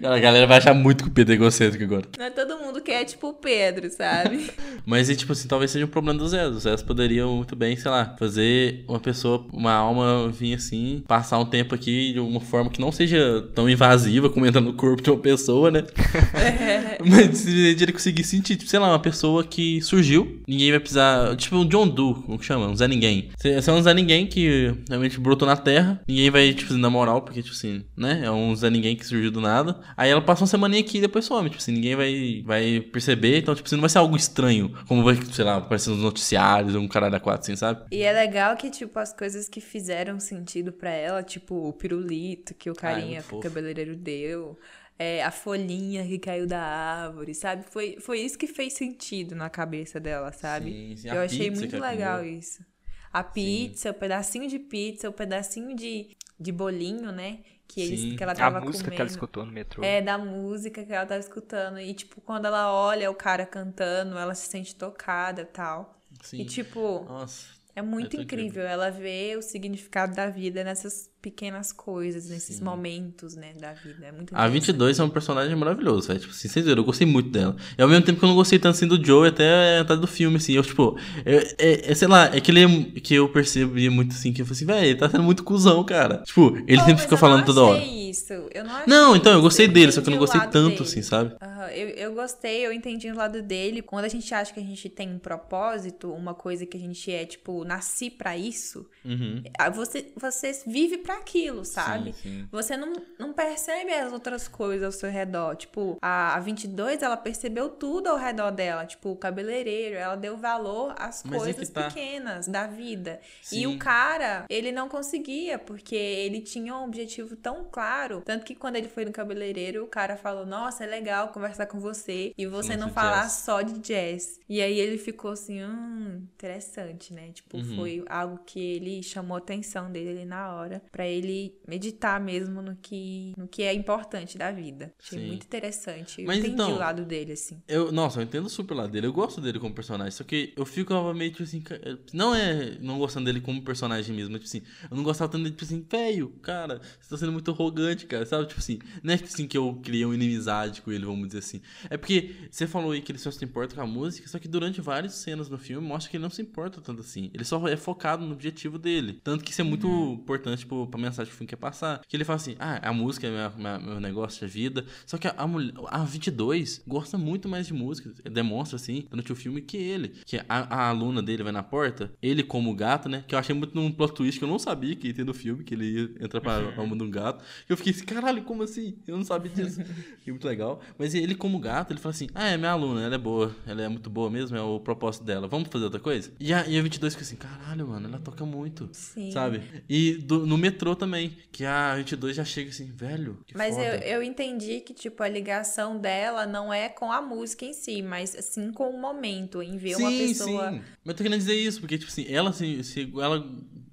[0.00, 2.06] Cara, a galera vai achar muito que o Pedro é egocêntrico agora.
[2.18, 4.50] Não é todo mundo que é tipo o Pedro, sabe?
[4.84, 6.56] Mas, e, tipo assim, talvez seja um problema dos Zés.
[6.56, 11.38] Os Zés poderiam muito bem, sei lá, fazer uma pessoa, uma alma vir assim, passar
[11.38, 15.02] um tempo aqui de uma forma que não seja tão invasiva como entra no corpo
[15.02, 15.84] de uma pessoa, né?
[17.04, 21.36] Mas se ele conseguir sentir, tipo, sei lá, uma pessoa que surgiu, ninguém vai precisar.
[21.36, 22.66] Tipo um John Doe, como que chama?
[22.66, 23.30] Um Zé Ninguém.
[23.36, 26.90] Você é um Zé Ninguém que realmente brotou na Terra, ninguém vai, tipo assim, na
[26.90, 28.22] moral, porque, tipo assim, né?
[28.24, 29.67] É um Zé Ninguém que surgiu do nada.
[29.96, 33.38] Aí ela passa uma semaninha aqui e depois some, tipo assim, ninguém vai, vai perceber,
[33.38, 36.74] então, tipo assim, não vai ser algo estranho, como vai, sei lá, aparecer nos noticiários,
[36.74, 37.86] um caralho da quatro, assim, sabe?
[37.90, 42.54] E é legal que, tipo, as coisas que fizeram sentido pra ela, tipo, o pirulito
[42.54, 44.58] que o carinha, que o cabeleireiro deu,
[44.98, 47.64] é, a folhinha que caiu da árvore, sabe?
[47.70, 50.72] Foi, foi isso que fez sentido na cabeça dela, sabe?
[50.72, 52.38] Sim, sim, a Eu achei muito legal comeu.
[52.38, 52.64] isso.
[53.12, 57.38] A pizza, o pedacinho de pizza, o pedacinho de, de bolinho, né?
[57.68, 58.16] Que, eles, Sim.
[58.16, 58.96] que ela A tava música comendo.
[58.96, 59.84] que ela escutou no metrô.
[59.84, 61.78] É, da música que ela tava escutando.
[61.78, 65.94] E, tipo, quando ela olha o cara cantando, ela se sente tocada e tal.
[66.22, 66.40] Sim.
[66.40, 67.48] E, tipo, Nossa.
[67.76, 68.62] é muito tão incrível.
[68.66, 74.06] Ela vê o significado da vida nessas pequenas coisas, nesses momentos, né, da vida.
[74.06, 74.52] É muito A interessante.
[74.52, 76.20] 22 é um personagem maravilhoso, velho.
[76.20, 77.56] Tipo, assim, vocês viram, eu gostei muito dela.
[77.76, 80.06] E ao mesmo tempo que eu não gostei tanto assim do Joe, até até do
[80.06, 80.52] filme, assim.
[80.54, 84.12] Eu, tipo, é, é- é, sei lá, é que ele é- que eu percebi muito
[84.12, 86.18] assim, que eu falei assim, velho, ele tá sendo muito cuzão, cara.
[86.22, 87.82] Tipo, ele Oh, sempre fica falando toda hora.
[87.84, 88.32] isso.
[88.32, 90.82] Eu não achei Não, então, eu gostei dele, só que eu não gostei tanto, dele.
[90.82, 91.34] assim, sabe?
[91.42, 93.82] Aham, eu, eu gostei, eu entendi o lado dele.
[93.82, 97.10] Quando a gente acha que a gente tem um propósito, uma coisa que a gente
[97.10, 99.42] é, tipo, nasci pra isso, Uhum.
[99.74, 102.12] você, você vive pra aquilo, sabe?
[102.12, 102.48] Sim, sim.
[102.52, 105.56] Você não, não percebe as outras coisas ao seu redor.
[105.56, 108.84] Tipo, a, a 22, ela percebeu tudo ao redor dela.
[108.84, 111.84] Tipo, o cabeleireiro, ela deu valor às Mas é coisas tá.
[111.88, 113.20] pequenas da vida.
[113.44, 113.66] E Sim.
[113.68, 118.20] o cara, ele não conseguia, porque ele tinha um objetivo tão claro.
[118.22, 121.80] Tanto que quando ele foi no cabeleireiro, o cara falou: Nossa, é legal conversar com
[121.80, 122.34] você.
[122.36, 123.32] E você não falar jazz.
[123.32, 124.38] só de jazz.
[124.46, 127.30] E aí ele ficou assim: Hum, interessante, né?
[127.32, 127.76] Tipo, Uhum.
[127.76, 130.82] foi algo que ele chamou a atenção dele na hora.
[130.98, 134.92] Pra ele meditar mesmo no que, no que é importante da vida.
[135.00, 135.26] Achei Sim.
[135.28, 136.22] muito interessante.
[136.22, 137.62] Eu Mas entendi então- o lado dele, assim.
[137.68, 139.06] Eu, nossa, eu entendo super o lado dele.
[139.06, 140.10] Eu gosto dele como personagem.
[140.10, 141.60] Só que eu ficava meio tipo assim.
[141.60, 141.78] ca-
[142.12, 144.86] Não é não gostando dele como personagem mesmo, mas tipo assim.
[144.90, 148.26] Eu não gostava tanto dele, tipo assim, velho, cara, você tá sendo muito arrogante, cara,
[148.26, 148.48] sabe?
[148.48, 148.80] Tipo assim.
[149.00, 151.60] Não é tipo assim que eu criei uma inimizade com ele, vamos dizer assim.
[151.88, 154.48] É porque você falou aí que ele só se importa com a música, só que
[154.48, 157.30] durante várias cenas no filme mostra que ele não se importa tanto assim.
[157.32, 159.20] Ele só é focado no objetivo dele.
[159.22, 162.00] Tanto que isso é muito importante tipo, pra mensagem que o filme quer passar.
[162.08, 164.84] Que ele fala assim: ah, a música é minha- minha- meu negócio, é vida.
[165.06, 168.10] Só que a, a, mulher, a 22 gosta muito mais de música.
[168.30, 170.12] Demonstra, assim, durante o filme, que ele.
[170.24, 173.24] Que a, a aluna dele vai na porta, ele como gato, né?
[173.26, 175.34] Que eu achei muito num plot twist que eu não sabia que ia ter no
[175.34, 177.44] filme, que ele ia entrar pra alma de um gato.
[177.66, 178.96] Que eu fiquei assim, caralho, como assim?
[179.06, 179.80] Eu não sabia disso.
[180.18, 180.80] Fiquei muito legal.
[180.98, 183.54] Mas ele, como gato, ele fala assim: ah, é minha aluna, ela é boa.
[183.66, 185.46] Ela é muito boa mesmo, é o propósito dela.
[185.48, 186.30] Vamos fazer outra coisa?
[186.40, 188.88] E a, e a 22 fica assim: caralho, mano, ela toca muito.
[188.92, 189.30] Sim.
[189.30, 189.62] Sabe?
[189.88, 193.38] E do- no metrô também, que a 22 já chega assim, velho.
[193.54, 194.04] Mas eu, foda.
[194.06, 198.30] eu entendi que, tipo, a ligação dela não é com a música em si, mas
[198.40, 200.70] sim com o momento, em ver uma pessoa.
[200.70, 200.82] Sim.
[201.04, 203.44] Mas eu tô querendo dizer isso, porque, tipo assim, ela se, se ela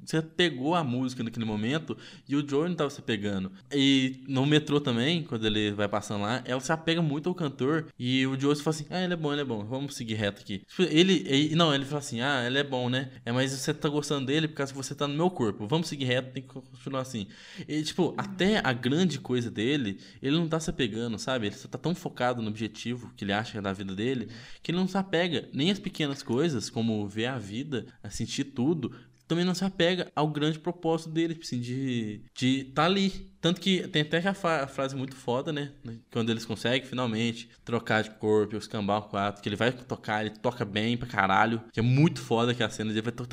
[0.06, 3.52] você pegou a música naquele momento e o Joey não tava se pegando.
[3.72, 7.88] E no metrô também, quando ele vai passando lá, ela se apega muito ao cantor
[7.98, 10.42] e o Joey fala assim: Ah, ele é bom, ele é bom, vamos seguir reto
[10.42, 10.60] aqui.
[10.60, 13.12] Tipo, ele, ele- Não, ele fala assim: Ah, ele é bom, né?
[13.26, 15.68] É, mas você tá gostando dele por causa que você tá no meu corpo.
[15.68, 17.28] Vamos seguir reto, tem que continuar assim.
[17.68, 21.48] E, tipo, até a grande coisa dele, ele não tá se apegando, sabe?
[21.48, 24.28] Ele só tá tão focado no objetivo que ele acha é da vida dele,
[24.62, 28.92] que ele não se apega nem às pequenas coisas, como ver a vida, sentir tudo,
[29.28, 33.34] também não se apega ao grande propósito dele, tipo assim, de de tá ali.
[33.42, 34.34] Tanto que tem até a,
[34.68, 35.72] frase muito foda, né?
[36.12, 40.32] Quando eles conseguem finalmente trocar de corpo, os cambal 4, que ele vai tocar, ele
[40.32, 43.28] toca bem pra caralho, que é muito foda que a cena dele vai to-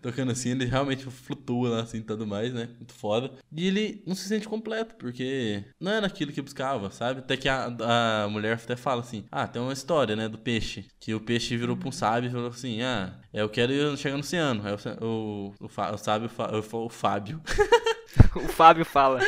[0.00, 2.68] tocando assim, ele realmente flutua lá assim, tudo mais, né?
[2.76, 3.30] Muito foda.
[3.54, 7.20] E ele não se sente completo, porque não era aquilo que buscava, sabe?
[7.20, 10.86] Até que a, a mulher até fala assim: Ah, tem uma história, né, do peixe.
[11.00, 14.14] Que o peixe virou pra um sábio e falou assim: Ah, eu quero ir chegar
[14.16, 14.66] no oceano.
[14.66, 16.30] Aí o, o, o, o sábio,
[16.72, 17.40] o, Fábio.
[18.36, 19.18] O Fábio fala.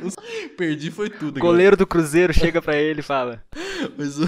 [0.56, 1.38] Perdi foi tudo.
[1.38, 3.42] Goleiro do Cruzeiro chega pra ele e fala.
[3.98, 4.26] Mas o,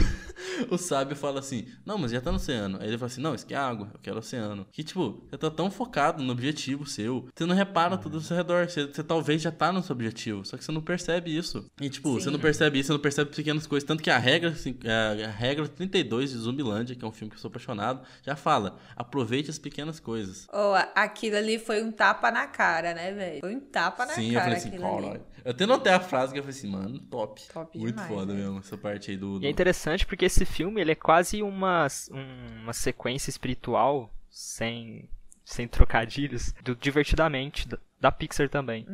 [0.70, 2.78] o sábio fala assim: Não, mas já tá no oceano.
[2.80, 4.66] Aí ele fala assim: Não, isso aqui é água, eu quero oceano.
[4.72, 8.36] Que tipo, você tá tão focado no objetivo seu, você não repara tudo ao seu
[8.36, 8.68] redor.
[8.68, 11.64] Você, você talvez já tá no seu objetivo, só que você não percebe isso.
[11.80, 12.30] E tipo, você Sim.
[12.32, 13.86] não percebe isso, você não percebe pequenas coisas.
[13.86, 17.30] Tanto que a regra, assim, a, a regra 32 de Zumbilândia, que é um filme
[17.30, 20.46] que eu sou apaixonado, já fala: aproveite as pequenas coisas.
[20.52, 23.40] Ou a- aquilo ali foi um tapa na cara, né, velho?
[23.40, 25.02] Foi um tapa na Sim, eu cara falei assim, aquilo ali.
[25.02, 25.22] caralho.
[25.44, 27.42] Eu até notei a frase que eu falei assim, mano, top.
[27.52, 28.44] Top Muito demais, foda velho.
[28.44, 29.35] mesmo, essa parte aí do.
[29.35, 29.46] E é do...
[29.48, 35.09] interessante porque esse filme ele é quase uma, um- uma sequência espiritual, sem,
[35.44, 38.87] sem trocadilhos, do Divertidamente, da, da Pixar também.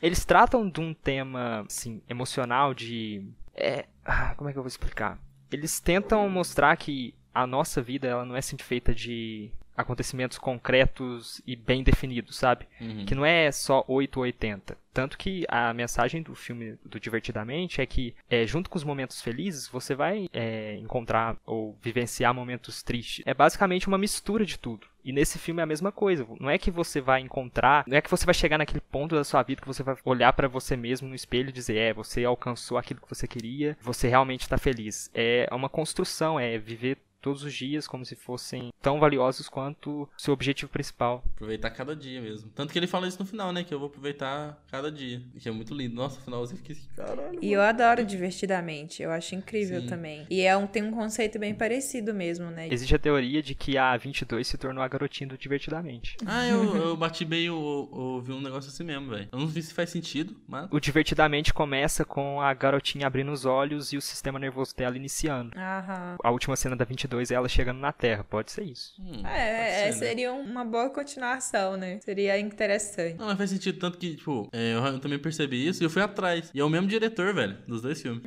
[0.00, 3.28] Eles tratam de um tema, assim, emocional, de...
[3.54, 5.18] É, ah, como é que eu vou explicar?
[5.50, 11.40] Eles tentam mostrar que a nossa vida ela não é assim, feita de acontecimentos concretos
[11.46, 12.66] e bem definidos, sabe?
[12.80, 13.04] Uhum.
[13.04, 14.76] que não é só 8 ou 80.
[14.96, 19.20] Tanto que a mensagem do filme do Divertidamente é que, é, junto com os momentos
[19.20, 23.22] felizes, você vai é, encontrar ou vivenciar momentos tristes.
[23.26, 24.86] É basicamente uma mistura de tudo.
[25.04, 26.26] E nesse filme é a mesma coisa.
[26.40, 29.22] Não é que você vai encontrar, não é que você vai chegar naquele ponto da
[29.22, 32.24] sua vida que você vai olhar pra você mesmo no espelho e dizer, é, você
[32.24, 35.10] alcançou aquilo que você queria, você realmente está feliz.
[35.14, 40.08] É uma construção, é viver todos os dias como se fossem tão valiosos quanto o
[40.16, 41.24] seu objetivo principal.
[41.34, 42.48] Aproveitar cada dia mesmo.
[42.54, 43.64] Tanto que ele fala isso no final, né?
[43.64, 45.20] Que eu vou aproveitar cada dia.
[45.36, 45.96] Que é muito lindo.
[45.96, 47.38] Nossa, no finalzinho eu fiquei assim, caralho.
[47.42, 49.86] E eu adoro Divertidamente, eu acho incrível Sim.
[49.88, 50.24] também.
[50.30, 52.68] E é um, tem um conceito bem parecido mesmo, né?
[52.70, 56.16] Existe a teoria de que a 22 se tornou a garotinha do Divertidamente.
[56.24, 57.56] Ah, eu, eu bati bem, eu,
[57.92, 59.28] eu ouvi um negócio assim mesmo, velho.
[59.32, 60.68] Eu não vi se faz sentido, mas.
[60.70, 65.50] O Divertidamente começa com a garotinha abrindo os olhos e o sistema nervoso dela iniciando.
[65.56, 66.16] Aham.
[66.22, 68.22] A última cena da 22 2 é ela chegando na Terra.
[68.24, 68.94] Pode ser isso.
[69.00, 70.06] Hum, É, é, ser, né?
[70.08, 71.98] seria uma boa continuação, né?
[72.04, 73.16] Seria interessante.
[73.18, 76.02] Não, mas faz sentido, tanto que, tipo, é, eu, também percebi isso e eu fui
[76.02, 76.50] atrás.
[76.54, 78.22] E é o mesmo diretor, velho, dos dois filmes.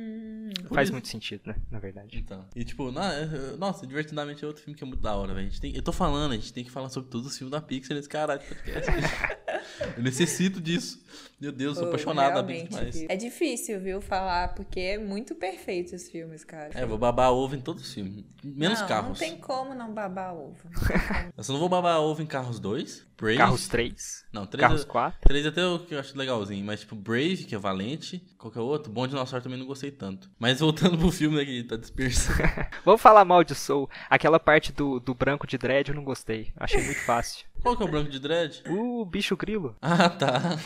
[0.66, 0.92] Por Faz isso.
[0.92, 1.54] muito sentido, né?
[1.70, 2.18] Na verdade.
[2.18, 2.44] Então.
[2.56, 3.26] E tipo, na- é,
[3.56, 5.46] nossa, Divertidamente é outro filme que é muito da hora, velho.
[5.46, 7.50] A gente tem- Eu tô falando, a gente tem que falar sobre todos os filmes
[7.52, 8.90] da Pixar nesse caralho de podcast.
[9.96, 11.00] eu necessito disso.
[11.40, 13.06] Meu Deus, eu sou Pô, apaixonado da Pixar realmente, demais.
[13.08, 16.70] É difícil, viu, falar, porque é muito perfeito os filmes, cara.
[16.74, 18.24] É, eu vou babar ovo em todos os filmes.
[18.44, 19.08] Menos não, carros.
[19.08, 20.68] Não tem como não babar ovo.
[21.36, 23.38] Eu só não vou babar ovo em Carros 2, Brave.
[23.38, 24.86] Carros 3, Não, 3 Carros eu...
[24.86, 25.20] 4.
[25.22, 28.92] 3 até eu, que eu acho legalzinho, mas tipo, Brave, que é valente, qualquer outro,
[28.92, 30.30] Bom Dinossauro também não gostei tanto.
[30.38, 32.30] Mas voltando pro filme, né, que tá disperso.
[32.84, 33.88] Vamos falar mal de Soul.
[34.08, 36.52] Aquela parte do, do branco de dread eu não gostei.
[36.56, 37.46] Achei muito fácil.
[37.62, 38.62] Qual que é o branco de dread?
[38.68, 39.76] O bicho grilo.
[39.80, 40.58] Ah, tá.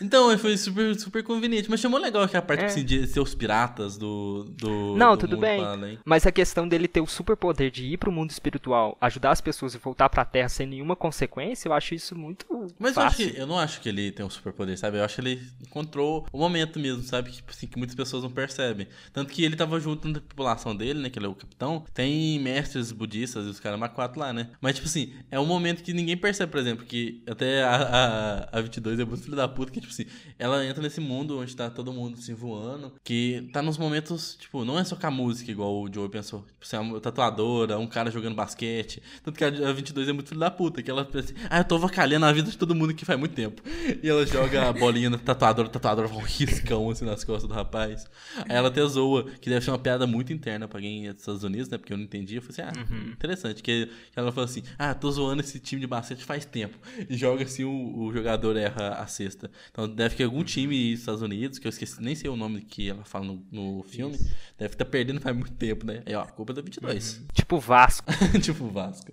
[0.00, 1.70] Então, foi super, super conveniente.
[1.70, 2.66] Mas chamou legal que a parte É.
[2.66, 4.44] assim, de ser os piratas do.
[4.56, 5.60] do Não, do tudo bem.
[5.60, 5.98] para.
[6.04, 9.74] Mas a questão dele ter o superpoder de ir pro mundo espiritual, ajudar as pessoas
[9.74, 12.46] e voltar pra Terra sem nenhuma consequência, eu acho isso muito
[12.78, 13.32] Mas eu, acho fácil.
[13.32, 14.98] que, eu não acho que ele tem um superpoder, sabe?
[14.98, 17.30] Eu acho que ele encontrou o momento mesmo, sabe?
[17.30, 18.86] Que, tipo assim, que muitas pessoas não percebem.
[19.12, 21.10] Tanto que ele tava junto na tripulação dele, né?
[21.10, 21.84] Que ele é o capitão.
[21.92, 24.50] Tem mestres budistas e os caras quatro lá, né?
[24.60, 28.58] Mas, tipo assim, é um momento que ninguém percebe, por exemplo, que até a, a,
[28.58, 30.06] a 22 é muito filho da puta, que, tipo assim,
[30.38, 34.64] ela entra nesse mundo onde tá todo mundo assim voando, que tá nos momentos, tipo,
[34.64, 36.40] não é só com a música, igual o Joe pensou.
[36.40, 39.02] Tipo assim, uma tatuadora, um cara jogando basquete.
[39.22, 41.58] Tanto que a a 22 é muito filho da puta, que ela pensa assim, ah,
[41.58, 43.62] eu tô avacalhando a vida de todo mundo que faz muito tempo.
[44.02, 47.48] E ela joga a bolinha na tatuadora, a tatuadora faz um riscão assim nas costas
[47.48, 48.06] do rapaz.
[48.48, 51.22] Aí ela até zoa, que deve ser uma piada muito interna pra quem é dos
[51.22, 51.78] Estados Unidos, né?
[51.78, 52.36] Porque eu não entendi.
[52.36, 53.62] Eu falei assim, ah, interessante.
[53.62, 56.76] Que que ela falou assim, ah, tô zoando esse time de basquete faz tempo.
[57.08, 59.50] E joga assim, o, o jogador erra a cesta.
[59.72, 62.60] Então deve que algum time dos Estados Unidos, que eu esqueci, nem sei o nome
[62.60, 64.18] que ela fala no, no filme,
[64.58, 66.02] deve estar perdendo faz muito tempo, né?
[66.04, 67.22] É, ó, a culpa é da 22.
[67.32, 68.12] Tipo Vasco.
[68.42, 69.10] tipo Vasco.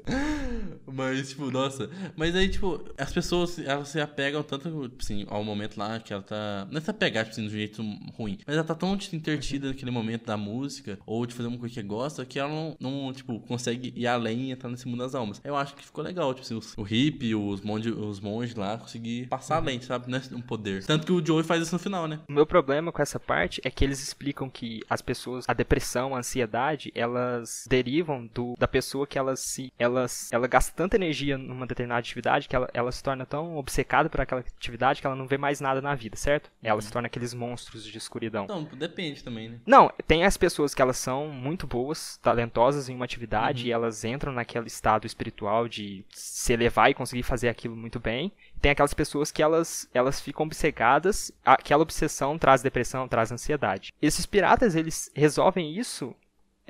[0.86, 1.89] Mas, tipo, nossa.
[2.15, 6.22] Mas aí, tipo, as pessoas, elas se apegam tanto, assim, ao momento lá que ela
[6.22, 6.67] tá.
[6.69, 7.82] Não é se apegar, tipo assim, de um jeito
[8.17, 8.38] ruim.
[8.45, 11.74] Mas ela tá tão tipo, intertida naquele momento da música, ou de fazer uma coisa
[11.74, 15.15] que gosta, que ela não, não, tipo, consegue ir além e entrar nesse mundo das
[15.15, 15.39] almas.
[15.43, 18.78] Eu acho que ficou legal, tipo assim, os- o hippie, os monges, os monges lá,
[18.78, 20.10] conseguir passar além, sabe?
[20.10, 20.83] Não é um poder.
[20.83, 22.19] Tanto que o Joey faz isso no final, né?
[22.27, 26.15] O meu problema com essa parte é que eles explicam que as pessoas, a depressão,
[26.15, 31.38] a ansiedade, elas derivam do da pessoa que elas se elas ela gasta tanta energia
[31.38, 35.15] numa determinada atividade que ela, ela se torna tão obcecada por aquela atividade que ela
[35.15, 36.49] não vê mais nada na vida, certo?
[36.63, 38.45] Ela se torna aqueles monstros de escuridão.
[38.45, 39.59] Então, depende também, né?
[39.67, 44.03] Não, tem as pessoas que elas são muito boas, talentosas em uma atividade e elas
[44.03, 48.31] entram naquele estado espiritual de se elevar e conseguir fazer aquilo muito bem.
[48.62, 53.93] Tem aquelas pessoas que elas, elas ficam obcecadas, aquela obsessão traz depressão, traz ansiedade.
[54.02, 56.15] Esses piratas, eles resolvem isso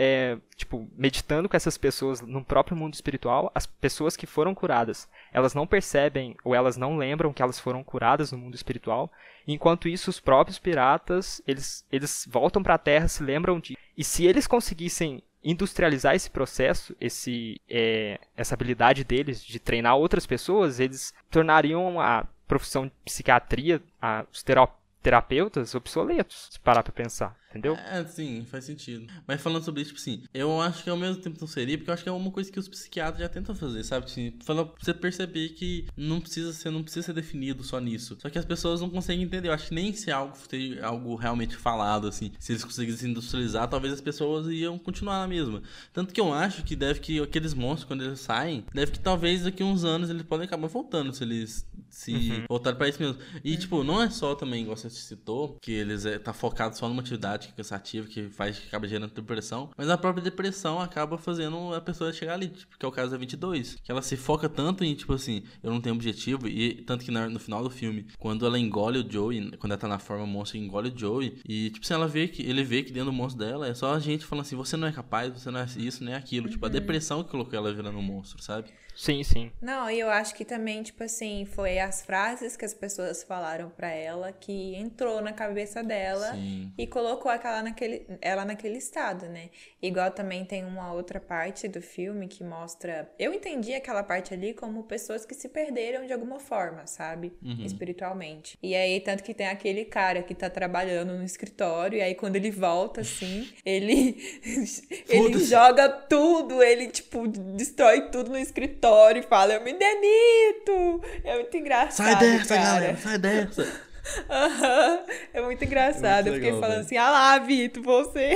[0.02, 5.10] é, tipo, meditando com essas pessoas no próprio mundo espiritual, as pessoas que foram curadas,
[5.34, 9.12] elas não percebem ou elas não lembram que elas foram curadas no mundo espiritual.
[9.46, 13.78] Enquanto isso, os próprios piratas, eles, eles voltam para a Terra, se lembram de.
[13.98, 20.26] E se eles conseguissem industrializar esse processo, esse, é, essa habilidade deles de treinar outras
[20.26, 26.92] pessoas, eles tornariam a profissão de psiquiatria, a, os terau- terapeutas obsoletos, se parar pra
[26.92, 27.76] pensar, entendeu?
[27.76, 29.08] É, sim, faz sentido.
[29.26, 31.90] Mas falando sobre isso, tipo assim, eu acho que ao mesmo tempo não seria, porque
[31.90, 34.06] eu acho que é uma coisa que os psiquiatras já tentam fazer, sabe?
[34.06, 38.18] Assim, fala pra você perceber que não precisa ser, não precisa ser definido só nisso.
[38.20, 39.48] Só que as pessoas não conseguem entender.
[39.50, 43.68] Eu acho que nem se algo ter algo realmente falado, assim, se eles conseguissem industrializar,
[43.68, 45.62] talvez as pessoas iam continuar na mesma.
[45.94, 49.44] Tanto que eu acho que deve que aqueles monstros, quando eles saem, deve que talvez
[49.44, 53.18] daqui uns anos eles podem acabar voltando se eles se voltarem pra isso mesmo.
[53.44, 56.88] E, tipo, não é só também, igual você citou, que eles é, tá focado só
[56.88, 60.80] numa atividade que é cansativa, que faz que acaba gerando depressão, mas a própria depressão
[60.80, 64.02] acaba fazendo a pessoa chegar ali, tipo, que é o caso da 22, que ela
[64.02, 67.64] se foca tanto em, tipo assim, eu não tenho objetivo, e tanto que no final
[67.64, 70.98] do filme, quando ela engole o Joey, quando ela tá na forma monstro, engole o
[70.98, 73.74] Joey, e, tipo assim, ela vê que, ele vê que dentro do monstro dela é
[73.74, 76.50] só a gente falando assim, você não é capaz, você não é isso, nem aquilo,
[76.50, 78.70] tipo, a depressão que colocou ela virando um monstro, sabe?
[79.00, 79.50] Sim, sim.
[79.62, 83.70] Não, e eu acho que também, tipo assim, foi as frases que as pessoas falaram
[83.70, 86.74] pra ela que entrou na cabeça dela Sim.
[86.78, 89.52] e colocou aquela naquele, ela naquele estado, né?
[89.82, 93.10] Igual também tem uma outra parte do filme que mostra.
[93.18, 97.32] Eu entendi aquela parte ali como pessoas que se perderam de alguma forma, sabe?
[97.64, 98.58] Espiritualmente.
[98.62, 102.36] E aí, tanto que tem aquele cara que tá trabalhando no escritório, e aí quando
[102.36, 104.18] ele volta, assim, ele.
[105.08, 111.02] ele joga tudo, ele, tipo, destrói tudo no escritório e fala: Eu me demito!
[111.24, 112.08] É muito engraçado.
[112.08, 112.68] Sai dessa, cara.
[112.68, 113.90] galera, sai dessa!
[114.30, 115.06] Aham.
[115.34, 116.28] É muito engraçado.
[116.28, 116.86] É muito eu fiquei legal, falando velho.
[116.86, 118.36] assim: ah lá, Vitor, você.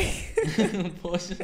[1.01, 1.35] Poxa.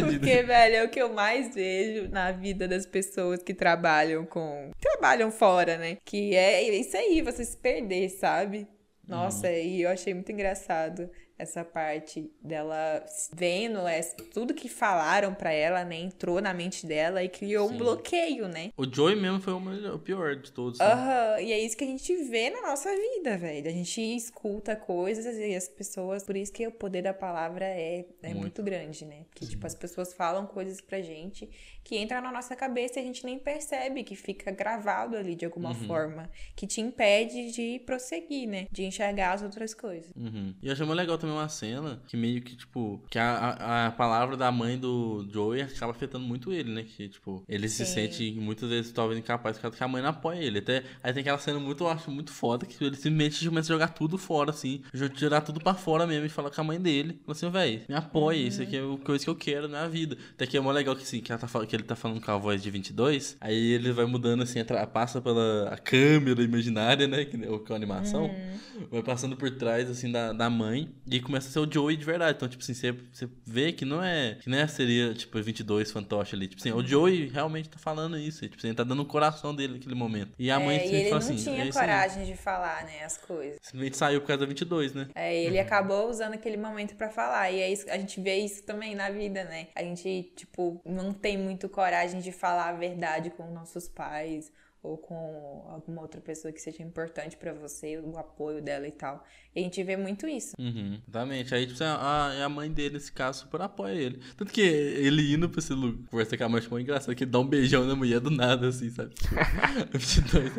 [0.00, 4.70] Porque, velho, é o que eu mais vejo na vida das pessoas que trabalham com.
[4.80, 5.98] trabalham fora, né?
[6.04, 8.66] Que é isso aí, você se perder, sabe?
[9.06, 9.54] Nossa, uhum.
[9.54, 14.00] e eu achei muito engraçado essa parte dela vendo é,
[14.32, 15.96] tudo que falaram para ela, né?
[15.96, 17.74] Entrou na mente dela e criou Sim.
[17.74, 18.70] um bloqueio, né?
[18.76, 20.78] O Joey mesmo foi o, pior de todos.
[20.78, 20.86] Né?
[20.86, 21.36] Né?
[21.36, 21.40] uhum.
[21.40, 23.68] e é isso que a gente vê na nossa vida, velho.
[23.68, 26.22] A gente escuta coisas e as pessoas.
[26.22, 28.40] Por isso que o poder da palavra é, é muito.
[28.40, 29.24] muito grande, né?
[29.30, 29.52] Porque, Sim.
[29.52, 31.48] tipo, as pessoas falam coisas pra gente
[31.82, 35.44] que entram na nossa cabeça e a gente nem percebe, que fica gravado ali de
[35.44, 35.86] alguma uhum.
[35.86, 36.30] forma.
[36.54, 38.66] Que te impede de prosseguir, né?
[38.70, 40.10] De enxergar as outras coisas.
[40.16, 40.54] Uhum.
[40.62, 43.86] E eu achei muito legal também uma cena que meio que, tipo, que a, a,
[43.86, 46.84] a palavra da mãe do Joey acaba afetando muito ele, né?
[46.84, 47.84] Que, tipo, ele Sim.
[47.84, 50.58] se sente muitas vezes talvez incapaz porque a mãe não apoia ele.
[50.58, 53.74] Até aí tem aquela cena muito, eu acho, muito foda, que ele simplesmente começa a
[53.74, 54.82] jogar tudo fora, assim,
[55.14, 57.20] tirar tudo pra fora mesmo e falar com a mãe dele.
[57.24, 58.48] Fala assim, velho, me apoia, uhum.
[58.48, 60.16] isso aqui é a coisa que eu quero na vida.
[60.34, 62.36] Até que é mó legal que, assim, que, tá, que ele tá falando com a
[62.36, 64.60] voz de 22, aí ele vai mudando, assim,
[64.92, 67.24] passa pela câmera imaginária, né?
[67.24, 68.86] Que, ou com a animação, uhum.
[68.90, 72.04] vai passando por trás, assim, da, da mãe e começa a ser o Joey de
[72.04, 72.36] verdade.
[72.36, 74.36] Então, tipo assim, você, você vê que não é.
[74.40, 76.48] Que não é seria, tipo, 22 fantoche ali.
[76.48, 78.40] Tipo assim, o Joey realmente tá falando isso.
[78.42, 80.32] Tipo assim, ele tá dando o coração dele naquele momento.
[80.38, 81.34] E a é, mãe e ele fala assim.
[81.34, 83.58] Ele não tinha é coragem de falar, né, as coisas.
[83.62, 85.08] Simplesmente saiu por causa da 22, né?
[85.14, 85.62] É, ele uhum.
[85.62, 87.50] acabou usando aquele momento para falar.
[87.50, 89.68] E é isso, a gente vê isso também na vida, né?
[89.74, 94.50] A gente, tipo, não tem muito coragem de falar a verdade com nossos pais
[94.82, 99.24] ou com alguma outra pessoa que seja importante para você, o apoio dela e tal.
[99.54, 100.54] E a gente vê muito isso.
[100.58, 101.54] Uhum, exatamente.
[101.54, 104.20] Aí, tipo, a, a mãe dele, nesse caso, super apoia ele.
[104.36, 107.30] Tanto que ele indo pra esse lugar, conversar com a mãe, ficou engraçado, que ele
[107.30, 109.12] dá um beijão na mulher do nada, assim, sabe?
[109.92, 110.52] 22.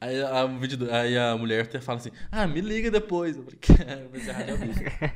[0.00, 3.36] aí, a, 22, aí a mulher até fala assim, ah, me liga depois.
[3.36, 5.12] Eu falei, cara, você É.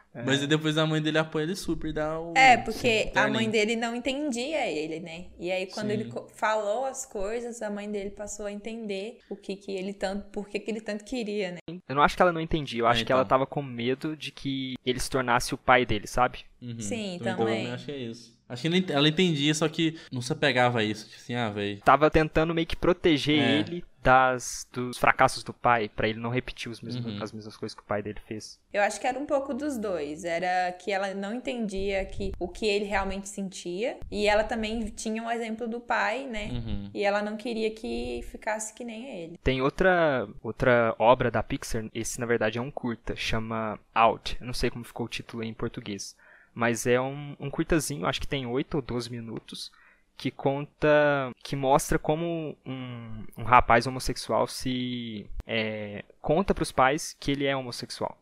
[0.22, 2.34] Mas depois a mãe dele apoia ele super dá o.
[2.36, 5.26] É, porque a mãe dele não entendia ele, né?
[5.38, 5.92] E aí, quando Sim.
[5.94, 10.28] ele falou as coisas, a mãe dele passou a entender o que, que ele tanto.
[10.30, 11.58] Por que, que ele tanto queria, né?
[11.88, 13.28] Eu não acho que ela não entendia, eu acho é, que ela então.
[13.28, 16.40] tava com medo de que ele se tornasse o pai dele, sabe?
[16.62, 16.80] Uhum.
[16.80, 17.72] Sim, também.
[17.72, 18.33] Acho que é isso.
[18.48, 21.06] Acho que ela entendia, só que não se apegava a isso.
[21.06, 21.80] Tipo assim, ah, velho.
[21.80, 23.58] Tava tentando meio que proteger é.
[23.58, 27.22] ele das dos fracassos do pai, para ele não repetir os mesmos, uhum.
[27.22, 28.60] as mesmas coisas que o pai dele fez.
[28.70, 30.26] Eu acho que era um pouco dos dois.
[30.26, 33.96] Era que ela não entendia que o que ele realmente sentia.
[34.10, 36.50] E ela também tinha um exemplo do pai, né?
[36.52, 36.90] Uhum.
[36.92, 39.40] E ela não queria que ficasse que nem ele.
[39.42, 44.36] Tem outra, outra obra da Pixar, esse na verdade é um curta, chama Out.
[44.38, 46.14] Eu não sei como ficou o título em português
[46.54, 49.72] mas é um, um curtazinho, acho que tem 8 ou 12 minutos,
[50.16, 57.16] que conta, que mostra como um, um rapaz homossexual se é, conta para os pais
[57.18, 58.16] que ele é homossexual.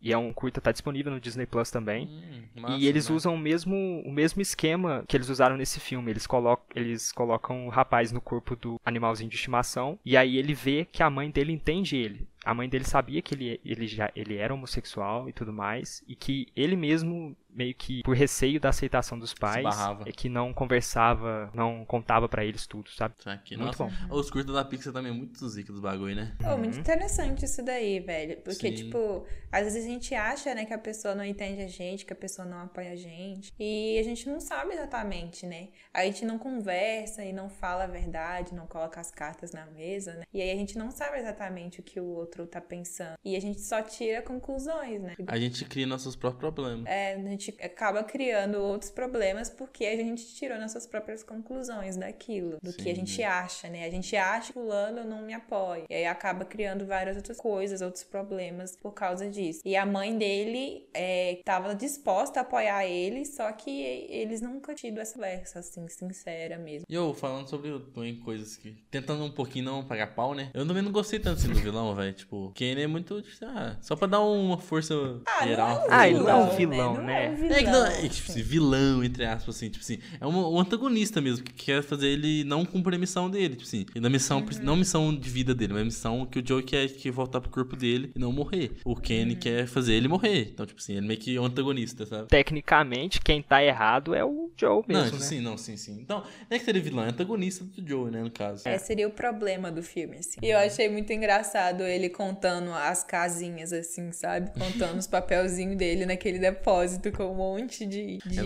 [0.00, 2.06] E é um curta, tá disponível no Disney Plus também.
[2.06, 3.16] Hum, massa, e eles né?
[3.16, 6.10] usam o mesmo, o mesmo esquema que eles usaram nesse filme.
[6.10, 9.98] Eles, colocam, eles colocam o rapaz no corpo do animalzinho de estimação.
[10.04, 13.34] E aí ele vê que a mãe dele entende ele a mãe dele sabia que
[13.34, 18.02] ele, ele já ele era homossexual e tudo mais e que ele mesmo meio que
[18.02, 19.64] por receio da aceitação dos pais
[20.06, 23.14] é que não conversava não contava para eles tudo sabe?
[23.24, 24.16] Aqui, muito nossa, bom.
[24.16, 26.36] Os curtos da Pixar também é muito zica dos bagulho né?
[26.44, 28.40] Oh, muito interessante isso daí velho.
[28.42, 28.74] Porque Sim.
[28.74, 32.12] tipo às vezes a gente acha né que a pessoa não entende a gente que
[32.12, 33.52] a pessoa não apoia a gente.
[33.58, 35.68] E a gente não sabe exatamente né?
[35.92, 40.14] A gente não conversa e não fala a verdade não coloca as cartas na mesa
[40.14, 40.24] né?
[40.32, 43.16] E aí a gente não sabe exatamente o que o outro outro tá pensando.
[43.24, 45.14] E a gente só tira conclusões, né?
[45.26, 46.86] A gente cria nossos próprios problemas.
[46.86, 52.58] É, a gente acaba criando outros problemas porque a gente tirou nossas próprias conclusões daquilo,
[52.62, 52.78] do Sim.
[52.78, 53.84] que a gente acha, né?
[53.84, 55.84] A gente acha que fulano não me apoia.
[55.90, 59.60] E aí acaba criando várias outras coisas, outros problemas por causa disso.
[59.64, 63.70] E a mãe dele é, tava disposta a apoiar ele, só que
[64.08, 66.86] eles nunca tido essa conversa, assim, sincera mesmo.
[66.88, 68.72] E eu, falando sobre também coisas que...
[68.90, 70.50] Tentando um pouquinho não pagar pau, né?
[70.54, 72.12] Eu também não gostei tanto assim do vilão, velho.
[72.12, 73.22] Tipo, Kane é muito.
[73.42, 74.94] Ah, só pra dar uma força
[75.26, 75.86] ah, geral.
[75.88, 77.33] ah, ele não é um vilão, né?
[77.42, 77.60] Né?
[77.60, 79.98] É, que não, é, tipo assim, vilão, entre aspas, assim, tipo assim.
[80.20, 83.62] É um, um, antagonista mesmo, que quer fazer ele não cumprir a missão dele, tipo
[83.62, 83.86] assim.
[83.94, 84.62] E na missão, uhum.
[84.62, 87.50] não missão de vida dele, mas a missão que o Joe quer que voltar pro
[87.50, 88.72] corpo dele e não morrer.
[88.84, 89.40] O Kenny uhum.
[89.40, 90.50] quer fazer ele morrer.
[90.52, 92.28] Então, tipo assim, ele meio que é um antagonista, sabe?
[92.28, 95.04] Tecnicamente, quem tá errado é o Joe mesmo.
[95.04, 95.24] Não, né?
[95.24, 95.98] sim, não, sim, sim.
[96.00, 98.68] Então, não é que seria vilão, é antagonista do Joe, né, no caso.
[98.68, 100.38] É, seria o problema do filme, assim.
[100.42, 104.50] E eu achei muito engraçado ele contando as casinhas, assim, sabe?
[104.58, 108.36] Contando os papelzinhos dele naquele depósito com um monte de, de,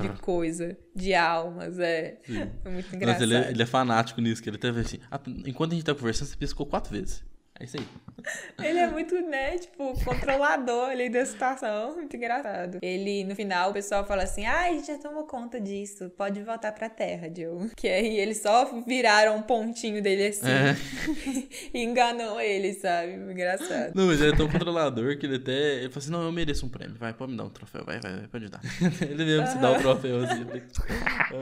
[0.00, 2.18] de coisa, de almas, é.
[2.62, 3.20] Foi muito engraçado.
[3.20, 4.98] Mas ele é, ele é fanático nisso, que ele teve assim.
[5.46, 7.24] Enquanto a gente tá conversando, você piscou quatro vezes.
[7.58, 7.86] É isso aí.
[8.62, 11.96] Ele é muito, né, tipo, controlador ali da situação.
[11.96, 12.78] Muito engraçado.
[12.80, 16.10] Ele, no final, o pessoal fala assim: ah, a gente já tomou conta disso.
[16.10, 17.70] Pode voltar pra terra, Joe.
[17.76, 20.46] Que aí eles só viraram um pontinho dele assim.
[20.48, 20.76] É.
[21.74, 23.14] e enganou ele, sabe?
[23.14, 23.92] Engraçado.
[23.94, 25.78] Não, mas ele é tão controlador que ele até.
[25.78, 26.96] Ele fala assim: não, eu mereço um prêmio.
[26.98, 27.84] Vai, pode me dar um troféu.
[27.84, 28.60] Vai, vai, vai pode dar.
[29.02, 30.46] ele mesmo se dá o troféu assim.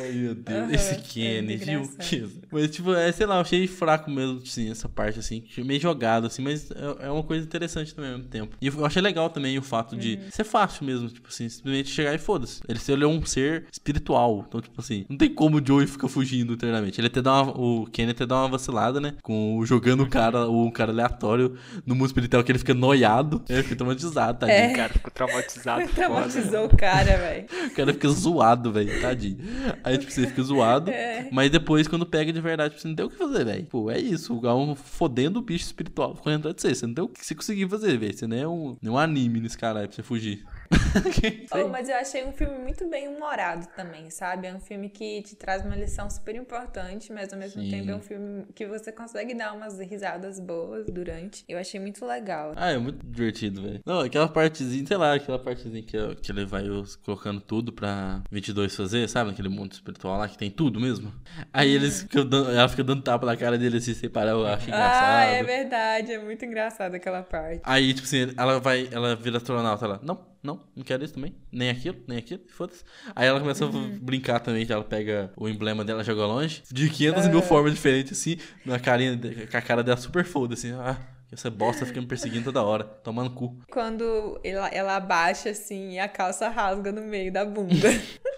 [0.01, 0.59] Ai, meu Deus.
[0.59, 1.65] Aham, Esse é Kenny, muito
[2.07, 2.33] viu?
[2.51, 5.45] Mas, tipo, é, sei lá, eu achei fraco mesmo, assim, essa parte, assim.
[5.59, 8.57] Meio jogado, assim, mas é é uma coisa interessante também ao mesmo tempo.
[8.61, 10.31] E eu achei legal também o fato de Uhum.
[10.31, 12.61] ser fácil mesmo, tipo assim, simplesmente chegar e foda-se.
[12.69, 14.45] Ele, ele é um ser espiritual.
[14.49, 17.01] Então, tipo assim, não tem como o Joey ficar fugindo eternamente.
[17.01, 19.15] Ele até dá uma, o Kenny até dá uma vacilada, né?
[19.23, 21.57] Com o- jogando o cara, o cara aleatório
[21.87, 23.43] no mundo espiritual que ele fica noiado.
[23.49, 24.59] Ele fica traumatizado, tadinho.
[24.59, 24.73] É.
[24.73, 25.81] O cara ficou traumatizado.
[25.89, 25.95] foda.
[25.95, 27.47] Traumatizou o cara, velho.
[27.67, 29.39] O cara fica zoado, velho, tadinho.
[29.85, 31.29] Aí, tipo, você fica zoado, É.
[31.33, 33.65] mas depois, quando pega de verdade, tipo, você não tem o que fazer, velho.
[33.67, 36.75] Pô, é isso, o Gal fodendo o bicho espiritual correndo de você.
[36.75, 38.17] Você não tem o que você conseguir fazer, velho.
[38.17, 40.45] Você não é um, não é um anime nesse cara aí pra você fugir.
[41.53, 44.47] Oh, mas eu achei um filme muito bem humorado também, sabe?
[44.47, 47.71] É um filme que te traz uma lição super importante, mas ao mesmo Sim.
[47.71, 51.45] tempo é um filme que você consegue dar umas risadas boas durante.
[51.49, 52.53] Eu achei muito legal.
[52.57, 53.81] Ah, é muito divertido, velho.
[53.85, 56.65] Não, aquela partezinha, sei lá, aquela partezinha que, que ele vai
[57.05, 59.31] colocando tudo pra 22 fazer, sabe?
[59.31, 61.13] Naquele mundo espiritual lá que tem tudo mesmo.
[61.53, 64.47] Aí eles ficam dando, ela fica dando tapa na cara dele assim, sem parar, eu
[64.47, 65.09] acho engraçado.
[65.09, 67.61] Ah, é verdade, é muito engraçado aquela parte.
[67.65, 71.35] Aí, tipo assim, ela vai, ela vira astronauta, ela, não, não, não quero isso também,
[71.53, 72.83] nem aquilo, nem aquilo, foda-se.
[73.15, 73.97] Aí ela começa Uhum.
[73.97, 77.29] a brincar também, que ela pega o emblema dela, joga longe, de 500 É.
[77.29, 79.19] mil formas diferentes, assim, na carinha,
[79.51, 80.97] com a cara dela super foda, assim, ah,
[81.33, 83.57] essa bosta fica me perseguindo toda hora, tomando cu.
[83.71, 87.89] Quando ela, ela abaixa assim e a calça rasga no meio da bunda.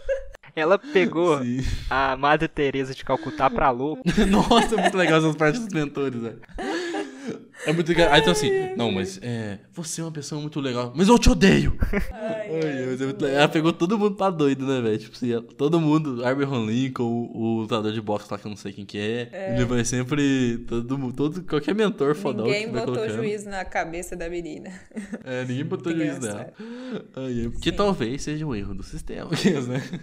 [0.55, 1.61] Ela pegou Sim.
[1.89, 4.03] a Madre Teresa de Calcutá pra louco.
[4.29, 6.43] Nossa, é muito legal essas partes dos mentores, velho.
[7.67, 8.13] É muito legal.
[8.13, 11.31] Aí então assim, não, mas é, você é uma pessoa muito legal, mas eu te
[11.31, 11.77] odeio.
[12.13, 13.39] Ai, mas é muito legal.
[13.41, 14.99] Ela pegou todo mundo pra doido, né, velho?
[14.99, 18.57] Tipo assim, todo mundo, Abraham Lincoln, o, o lutador de boxe lá que eu não
[18.57, 19.55] sei quem que é.
[19.55, 20.59] Ele vai sempre.
[20.67, 23.17] Todo, todo, qualquer mentor fodão Ninguém que vai botou colocando.
[23.17, 24.73] juízo na cabeça da menina.
[25.25, 26.53] É, ninguém botou Muito juízo nela.
[27.17, 27.77] Ai, é, porque Sim.
[27.77, 29.31] talvez seja um erro do sistema,
[29.69, 30.01] né?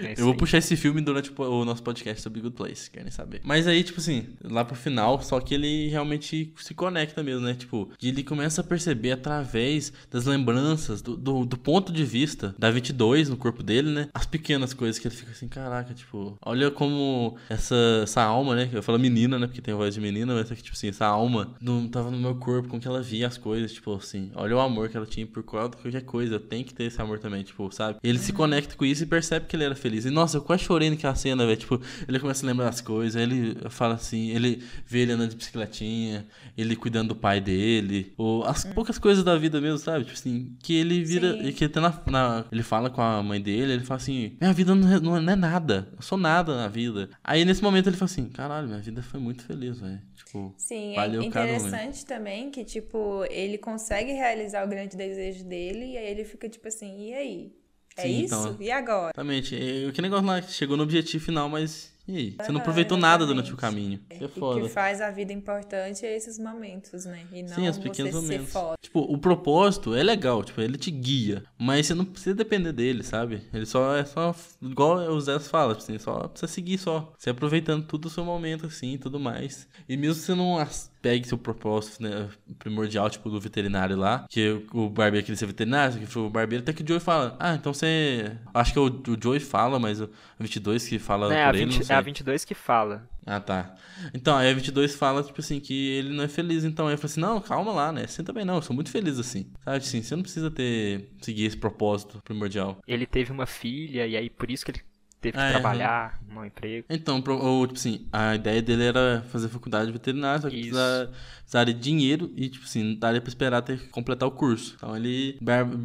[0.00, 3.40] É Eu vou puxar esse filme durante o nosso podcast sobre Good Place, querem saber.
[3.44, 7.54] Mas aí, tipo assim, lá pro final, só que ele realmente se conecta mesmo, né?
[7.54, 12.70] Tipo, ele começa a perceber através das lembranças, do, do, do ponto de vista da
[12.70, 14.08] 22 no corpo dele, né?
[14.12, 18.68] As pequenas coisas que ele fica assim, caraca, tipo, olha como essa, essa alma, né?
[18.72, 19.46] Eu falo menina, né?
[19.46, 22.18] Porque tem voz de menina, mas é que, tipo assim, essa alma não tava no
[22.18, 25.06] meu corpo, como que ela via as coisas, tipo assim, olha o amor que ela
[25.06, 27.98] tinha por qualquer coisa, eu tenho que ter esse amor também, tipo, sabe?
[28.02, 30.04] Ele se conecta com isso e percebe que ele era feliz.
[30.04, 31.56] E nossa, eu quase chorei naquela cena, velho.
[31.56, 35.36] Tipo, ele começa a lembrar das coisas, ele fala assim, ele vê ele andando de
[35.36, 40.04] bicicletinha, ele cuidando do pai dele, ou as poucas coisas da vida mesmo, sabe?
[40.04, 41.52] Tipo assim, que ele vira, Sim.
[41.52, 44.74] que até na, na- ele fala com a mãe dele, ele fala assim, minha vida
[44.74, 47.10] não é, não é nada, eu sou nada na vida.
[47.22, 50.00] Aí nesse momento ele fala assim, caralho, minha vida foi muito feliz, velho.
[50.16, 51.56] Tipo, Sim, valeu é cada um.
[51.56, 56.48] interessante também que, tipo, ele consegue realizar o grande desejo dele e aí ele fica
[56.48, 57.52] tipo assim, e aí?
[57.96, 58.34] É Sim, isso?
[58.34, 58.56] então.
[58.60, 59.12] E agora?
[59.14, 59.54] Exatamente.
[59.54, 62.36] É, que negócio lá, chegou no objetivo final, mas e aí?
[62.40, 64.00] Você não Ah, aproveitou nada durante o caminho.
[64.10, 64.60] Isso é E foda.
[64.60, 67.20] que faz a vida importante é esses momentos, né?
[67.32, 68.52] E não Sim, os você pequenos ser momentos.
[68.52, 68.74] foda.
[68.80, 73.02] Tipo, o propósito é legal, tipo, ele te guia, mas você não precisa depender dele,
[73.02, 73.42] sabe?
[73.52, 77.12] Ele só é só, igual o Zé fala, tipo assim, só precisa seguir só.
[77.18, 79.66] Você aproveitando tudo o seu momento, assim, e tudo mais.
[79.88, 80.58] E mesmo se você não
[81.02, 82.28] pegue seu propósito né,
[82.58, 86.62] primordial, tipo, do veterinário lá, que o barbeiro queria ser veterinário, que foi o barbeiro,
[86.62, 88.32] até que o Joey fala, ah, então você...
[88.54, 90.08] Acho que é o, o Joey fala, mas o
[90.40, 91.93] 22 que fala É por a, ele, 20 não sei.
[91.94, 93.08] É a 22 que fala.
[93.26, 93.74] Ah, tá.
[94.12, 96.64] Então, aí a 22 fala, tipo assim, que ele não é feliz.
[96.64, 98.06] Então, aí eu falo assim, não, calma lá, né?
[98.06, 99.50] Você também não, eu sou muito feliz assim.
[99.64, 102.78] Sabe, assim, você não precisa ter, seguir esse propósito primordial.
[102.86, 104.82] Ele teve uma filha e aí por isso que ele
[105.24, 106.86] teve que Ah, é, trabalhar, um emprego.
[106.90, 111.10] Então, ou, tipo assim, a ideia dele era fazer faculdade veterinária, só que precisava,
[111.40, 114.74] precisaria de dinheiro e, tipo assim, não daria pra esperar até completar o curso.
[114.76, 115.38] Então ele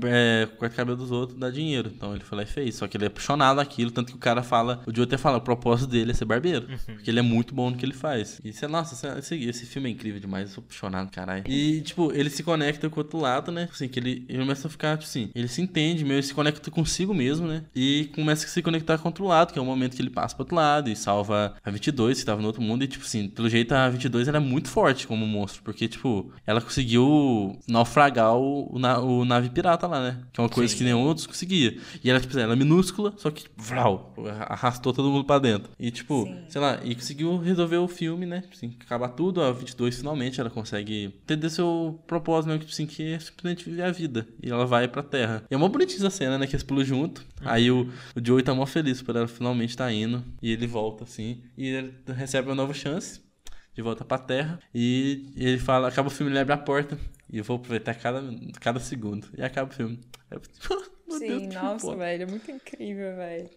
[0.03, 1.91] é, corta o cabelo dos outros, dá dinheiro.
[1.95, 2.75] Então ele foi lá e fez.
[2.75, 5.37] Só que ele é apaixonado naquilo, tanto que o cara fala, o Joe até fala,
[5.37, 6.67] o propósito dele é ser barbeiro.
[6.85, 8.41] Porque ele é muito bom no que ele faz.
[8.43, 11.43] E, sei lá, nossa, esse, esse filme é incrível demais, eu sou apaixonado, caralho.
[11.47, 13.67] E, tipo, ele se conecta com o outro lado, né?
[13.71, 16.33] Assim, que ele, ele começa a ficar, tipo assim, ele se entende mesmo, ele se
[16.33, 17.63] conecta consigo mesmo, né?
[17.75, 20.09] E começa a se conectar com o outro lado, que é o momento que ele
[20.09, 22.83] passa pro outro lado e salva a 22, que tava no outro mundo.
[22.83, 26.31] E, tipo assim, pelo jeito a 22 ela é muito forte como monstro, porque, tipo,
[26.45, 30.17] ela conseguiu naufragar o, o, o nave pirata lá, né?
[30.31, 30.77] Que é uma coisa Sim.
[30.79, 31.77] que nenhum outros conseguia.
[32.03, 34.13] E ela, tipo, ela é minúscula, só que, vral,
[34.47, 35.71] arrastou todo mundo pra dentro.
[35.79, 36.43] E, tipo, Sim.
[36.49, 38.41] sei lá, e conseguiu resolver o filme, né?
[38.41, 42.59] Tipo Assim, acabar tudo, a 22 finalmente ela consegue entender seu propósito, né?
[42.67, 44.27] Assim, que é simplesmente viver a vida.
[44.41, 45.43] E ela vai pra Terra.
[45.49, 46.45] E é uma bonitinha essa cena, né?
[46.45, 47.25] Que eles pulam junto.
[47.45, 50.23] Aí o, o Joey tá mó feliz por finalmente tá indo.
[50.41, 51.43] E ele volta, assim.
[51.57, 53.21] E ele recebe uma nova chance.
[53.73, 54.59] De volta pra Terra.
[54.73, 56.97] E ele fala, acaba o filme, ele abre a porta.
[57.29, 58.21] E eu vou aproveitar cada,
[58.59, 59.27] cada segundo.
[59.37, 59.99] E acaba o filme.
[60.31, 60.35] É,
[61.09, 63.49] Meu Deus, Sim, que nossa, velho, é muito incrível, velho.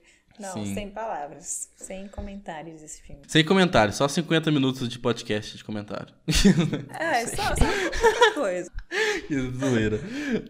[0.42, 0.74] Não, Sim.
[0.74, 3.22] sem palavras, sem comentários esse filme.
[3.28, 6.12] Sem comentário, só 50 minutos de podcast de comentário.
[6.98, 8.70] É, só, só pouca coisa.
[9.28, 10.00] que zoeira.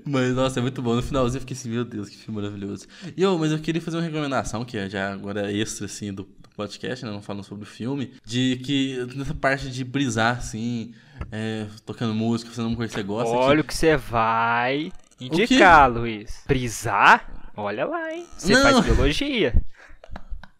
[0.05, 0.95] Mas, nossa, é muito bom.
[0.95, 2.87] No finalzinho eu fiquei assim, meu Deus, que filme maravilhoso.
[3.17, 6.13] E eu, mas eu queria fazer uma recomendação, que é já agora é extra, assim,
[6.13, 7.11] do, do podcast, né?
[7.11, 8.15] Não falando sobre o filme.
[8.25, 10.95] De que nessa parte de brisar, assim,
[11.31, 13.35] é, tocando música, fazendo uma coisa que você gosta.
[13.35, 14.91] Olha o que você vai
[15.21, 16.43] indicar, Luiz.
[16.47, 17.51] Brisar?
[17.57, 18.27] Olha lá, hein?
[18.37, 18.63] Você Não.
[18.63, 19.55] faz biologia.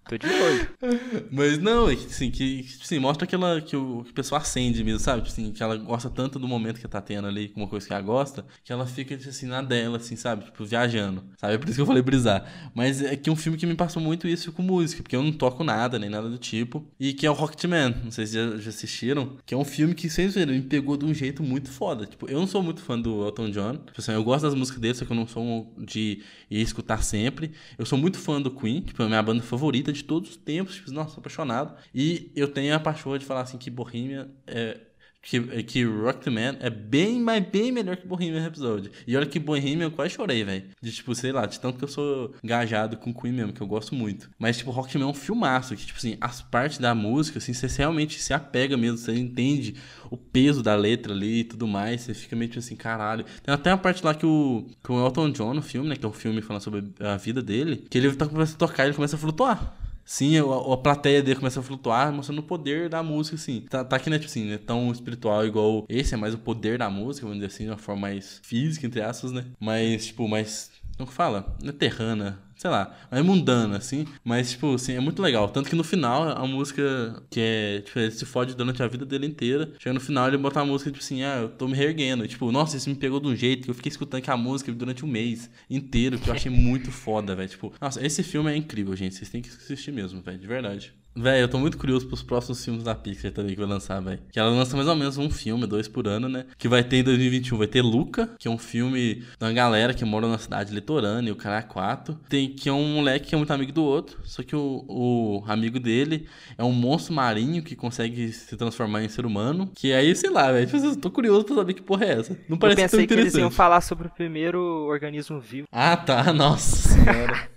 [0.09, 0.69] Tô de olho.
[1.31, 4.41] Mas não, é que, assim, que, que, assim, mostra aquela que o, que a pessoa
[4.41, 5.23] acende mesmo, sabe?
[5.27, 7.93] Assim, que ela gosta tanto do momento que tá tendo ali, com uma coisa que
[7.93, 10.45] ela gosta, que ela fica, assim, na dela, assim, sabe?
[10.45, 11.55] Tipo, viajando, sabe?
[11.55, 12.45] É por isso que eu falei brisar.
[12.75, 15.33] Mas é que um filme que me passou muito isso com música, porque eu não
[15.33, 16.87] toco nada, nem nada do tipo.
[16.99, 19.95] E que é o Rocketman, não sei se já, já assistiram, que é um filme
[19.95, 22.07] que, sem zoeira, me pegou de um jeito muito foda.
[22.07, 24.81] Tipo, eu não sou muito fã do Elton John, tipo assim, eu gosto das músicas
[24.81, 27.53] dele, só que eu não sou de ir escutar sempre.
[27.79, 30.37] Eu sou muito fã do Queen, tipo, é a minha banda favorita de todos os
[30.37, 31.75] tempos, tipo, nossa, apaixonado.
[31.95, 34.81] E eu tenho a paixão de falar assim que Bohemia é
[35.23, 38.91] que, que Rocketman é bem, mas bem melhor que Bohemian Rhapsody.
[39.07, 40.65] E olha que Bohemian eu quase chorei, velho.
[40.83, 43.67] De tipo, sei lá, de tanto que eu sou engajado com Queen mesmo, que eu
[43.67, 44.29] gosto muito.
[44.37, 47.69] Mas, tipo, Rocketman é um filmaço, que, tipo assim, as partes da música, assim, você
[47.69, 49.77] realmente se apega mesmo, você entende
[50.11, 53.25] o peso da letra ali e tudo mais, você fica meio tipo assim, caralho.
[53.45, 56.05] Tem até uma parte lá que o, que o Elton John, no filme, né, que
[56.05, 58.87] é um filme falando sobre a vida dele, que ele tá começando a tocar e
[58.89, 59.82] ele começa a flutuar.
[60.05, 60.43] Sim, a,
[60.75, 63.63] a plateia dele começa a flutuar, mostrando o poder da música, assim.
[63.63, 66.39] Tá, tá aqui, né, tipo assim, não é tão espiritual igual esse, é mais o
[66.39, 69.47] poder da música, vamos dizer assim, de uma forma mais física, entre aspas, né?
[69.61, 70.71] Mas, tipo, mais.
[70.97, 71.57] Como que fala?
[71.63, 74.07] Não é terrana, sei lá, mais mundana, assim.
[74.23, 75.49] Mas, tipo, assim, é muito legal.
[75.49, 77.81] Tanto que no final, a música que é.
[77.81, 79.73] Tipo, ele se fode durante a vida dele inteira.
[79.81, 82.25] Chega no final, ele bota uma música, tipo assim, ah, eu tô me reerguendo.
[82.25, 84.71] E, tipo, nossa, isso me pegou de um jeito que eu fiquei escutando aquela música
[84.73, 87.49] durante um mês inteiro, que eu achei muito foda, velho.
[87.49, 89.17] Tipo, nossa, esse filme é incrível, gente.
[89.17, 90.95] Vocês têm que assistir mesmo, velho, de verdade.
[91.15, 94.21] Velho, eu tô muito curioso pros próximos filmes da Pixar também que vai lançar, velho.
[94.33, 96.47] Que ela lança mais ou menos um filme, dois por ano, né?
[96.57, 97.59] Que vai ter em 2021.
[97.59, 101.33] Vai ter Luca, que é um filme de uma galera que mora na cidade litorânea,
[101.33, 102.19] o cara é quatro.
[102.29, 104.19] Tem que é um moleque que é muito amigo do outro.
[104.25, 109.09] Só que o, o amigo dele é um monstro marinho que consegue se transformar em
[109.09, 109.71] ser humano.
[109.75, 110.67] Que aí, sei lá, velho.
[110.67, 112.33] Tipo, eu tô curioso pra saber que porra é essa.
[112.49, 113.41] Não Eu parece tão pensei que eles interessante.
[113.43, 114.59] iam falar sobre o primeiro
[114.89, 115.69] organismo vivo.
[115.71, 116.33] Ah, tá.
[116.33, 117.53] Nossa senhora.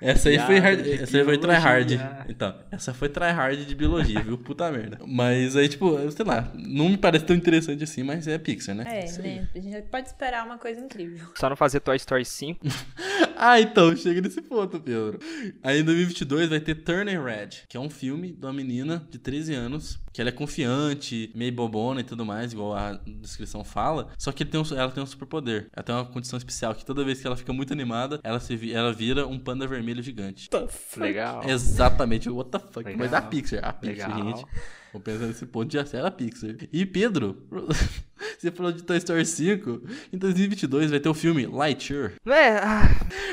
[0.00, 2.00] Essa aí foi, hard, essa aí foi tryhard.
[2.28, 4.36] Então, essa foi tryhard de biologia, viu?
[4.36, 4.98] Puta merda.
[5.06, 8.84] Mas aí, tipo, sei lá, não me parece tão interessante assim, mas é Pixar, né?
[8.86, 9.48] É, né?
[9.54, 11.28] A gente pode esperar uma coisa incrível.
[11.34, 12.66] Só não fazer Toy Story 5.
[13.36, 15.18] Ah, então, chega nesse ponto, Pedro.
[15.62, 19.18] Aí em 2022 vai ter Turner Red, que é um filme de uma menina de
[19.18, 24.08] 13 anos, que ela é confiante, meio bobona e tudo mais, igual a descrição fala,
[24.16, 25.66] só que ele tem um- ela tem um superpoder.
[25.74, 28.72] Ela tem uma condição especial, que toda vez que ela fica muito animada, ela, se,
[28.72, 30.48] ela vira um panda vermelho gigante.
[30.96, 31.42] Legal.
[31.50, 32.78] Exatamente, what the fuck.
[32.86, 32.96] Legal.
[32.96, 33.58] Mas da Pixar.
[33.64, 34.36] A Pixar, Legal.
[34.38, 34.46] gente.
[34.92, 36.54] Vou pensar nesse ponto de ser a Pixar.
[36.72, 37.42] E Pedro,
[38.38, 39.82] você falou de Toy Story 5.
[40.12, 42.12] Em 2022 vai ter o filme Lightyear.
[42.26, 42.56] É?
[42.58, 42.88] Ah,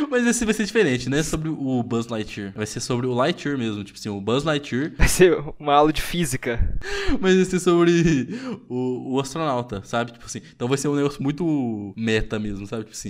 [0.10, 2.54] Mas esse vai ser diferente, não é sobre o Buzz Lightyear.
[2.56, 3.84] Vai ser sobre o Lightyear mesmo.
[3.84, 4.94] Tipo assim, o Buzz Lightyear.
[4.98, 6.60] vai ser uma aula de física.
[7.20, 8.28] Mas vai ser sobre
[8.70, 10.12] o, o astronauta, sabe?
[10.14, 10.42] Tipo assim.
[10.56, 12.84] Então vai ser um negócio muito meta mesmo, sabe?
[12.84, 13.10] Tipo assim.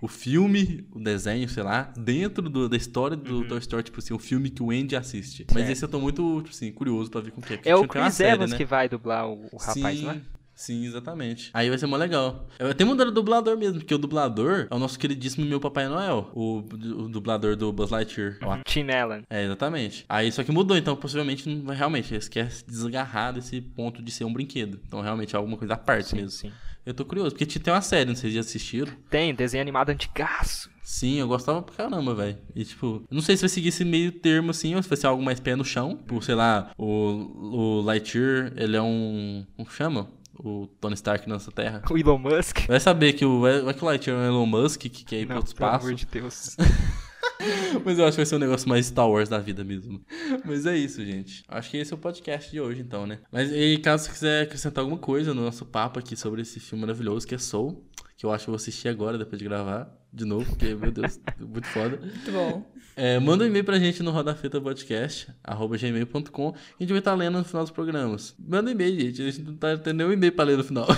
[0.00, 3.98] O, o filme, o desenho, sei lá, dentro do- da história do Toy Story, tipo
[3.98, 5.46] assim, o filme que o Andy assiste.
[5.52, 5.72] Mas Uhum.
[5.72, 7.56] Esse eu tô muito, tipo assim, curioso pra ver com o que é.
[7.56, 8.56] porque É o Chris série, Evans né?
[8.56, 10.20] que vai dublar o, o rapaz, sim, não é?
[10.58, 11.50] Sim, exatamente.
[11.54, 12.48] Aí vai ser mó legal.
[12.58, 15.86] Eu até mudaram o dublador mesmo, porque o dublador é o nosso queridíssimo meu Papai
[15.88, 16.30] Noel.
[16.34, 18.38] O, o dublador do Buzz Lightyear.
[18.42, 19.22] Ó, Tim Allen.
[19.30, 20.04] É, exatamente.
[20.08, 22.12] Aí só que mudou, então possivelmente não vai realmente.
[22.12, 24.80] Eles querem se desgarrar desse ponto de ser um brinquedo.
[24.84, 26.30] Então realmente é alguma coisa à parte mesmo.
[26.30, 26.50] sim.
[26.86, 28.90] Eu tô curioso, porque tinha- tem uma série, não sei se já assistiram.
[29.10, 30.70] Tem, desenho animado antigaço.
[30.82, 32.38] Sim, eu gostava pra caramba, velho.
[32.56, 35.06] E tipo, não sei se vai seguir esse meio termo assim, ou se vai ser
[35.06, 35.94] algo mais pé no chão.
[35.96, 39.44] Por, sei lá, o, o Lightyear, ele é um.
[39.54, 40.08] Como chama?
[40.38, 41.82] O Tony Stark nessa terra.
[41.90, 42.66] O Elon Musk.
[42.66, 45.26] Vai saber que o, vai que o Lightyear é o Elon Musk, que quer ir
[45.26, 45.86] pro Não, pelo espaço.
[45.86, 46.56] amor de Deus.
[47.84, 50.00] Mas eu acho que vai ser um negócio mais Star Wars da vida mesmo.
[50.44, 51.44] Mas é isso, gente.
[51.48, 53.20] Acho que esse é o podcast de hoje, então, né?
[53.30, 56.82] Mas e caso você quiser acrescentar alguma coisa no nosso papo aqui sobre esse filme
[56.82, 57.87] maravilhoso que é Soul,
[58.18, 60.90] que eu acho que eu vou assistir agora, depois de gravar, de novo, porque, meu
[60.90, 61.96] Deus, muito foda.
[61.98, 62.66] Muito bom.
[62.96, 67.44] É, manda um e-mail pra gente no rodafetapodcast.gmail.com e a gente vai estar lendo no
[67.44, 68.34] final dos programas.
[68.36, 69.22] Manda um e-mail, gente.
[69.22, 70.86] A gente não tá tendo nenhum e-mail pra ler no final.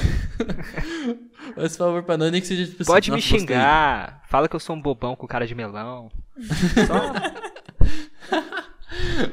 [1.56, 4.22] Mas, por favor, pra nós, nem que seja tipo assim, Pode me xingar.
[4.28, 6.10] Fala que eu sou um bobão com cara de melão.
[6.86, 7.12] Só...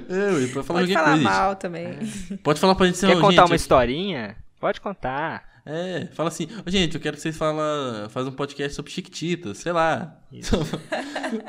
[0.10, 2.06] É, ué, pode falar Pode falar coisa, mal também.
[2.06, 2.38] gente.
[2.38, 4.36] Pode falar pra gente Quer "Ô, contar gente, uma historinha?
[4.60, 5.47] Pode contar.
[5.70, 9.58] É, fala assim, "Ô, gente, eu quero que vocês fala, faz um podcast sobre Chiquititas,
[9.58, 10.20] sei lá.
[10.32, 10.56] Isso.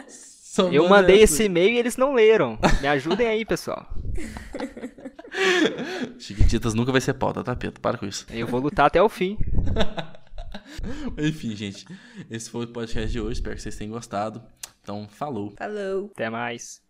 [0.08, 1.34] Só Eu mandei essa.
[1.34, 2.58] esse e-mail e eles não leram.
[2.80, 3.86] Me ajudem aí, pessoal.
[6.18, 7.80] Chiquititas nunca vai ser pauta, tá, Pedro?
[7.80, 8.26] Para com isso.
[8.30, 9.36] Eu vou lutar até o fim.
[11.18, 11.86] Enfim, gente,
[12.30, 13.34] esse foi o podcast de hoje.
[13.34, 14.42] Espero que vocês tenham gostado.
[14.82, 15.52] Então, falou.
[15.56, 16.10] Falou.
[16.14, 16.80] Até mais.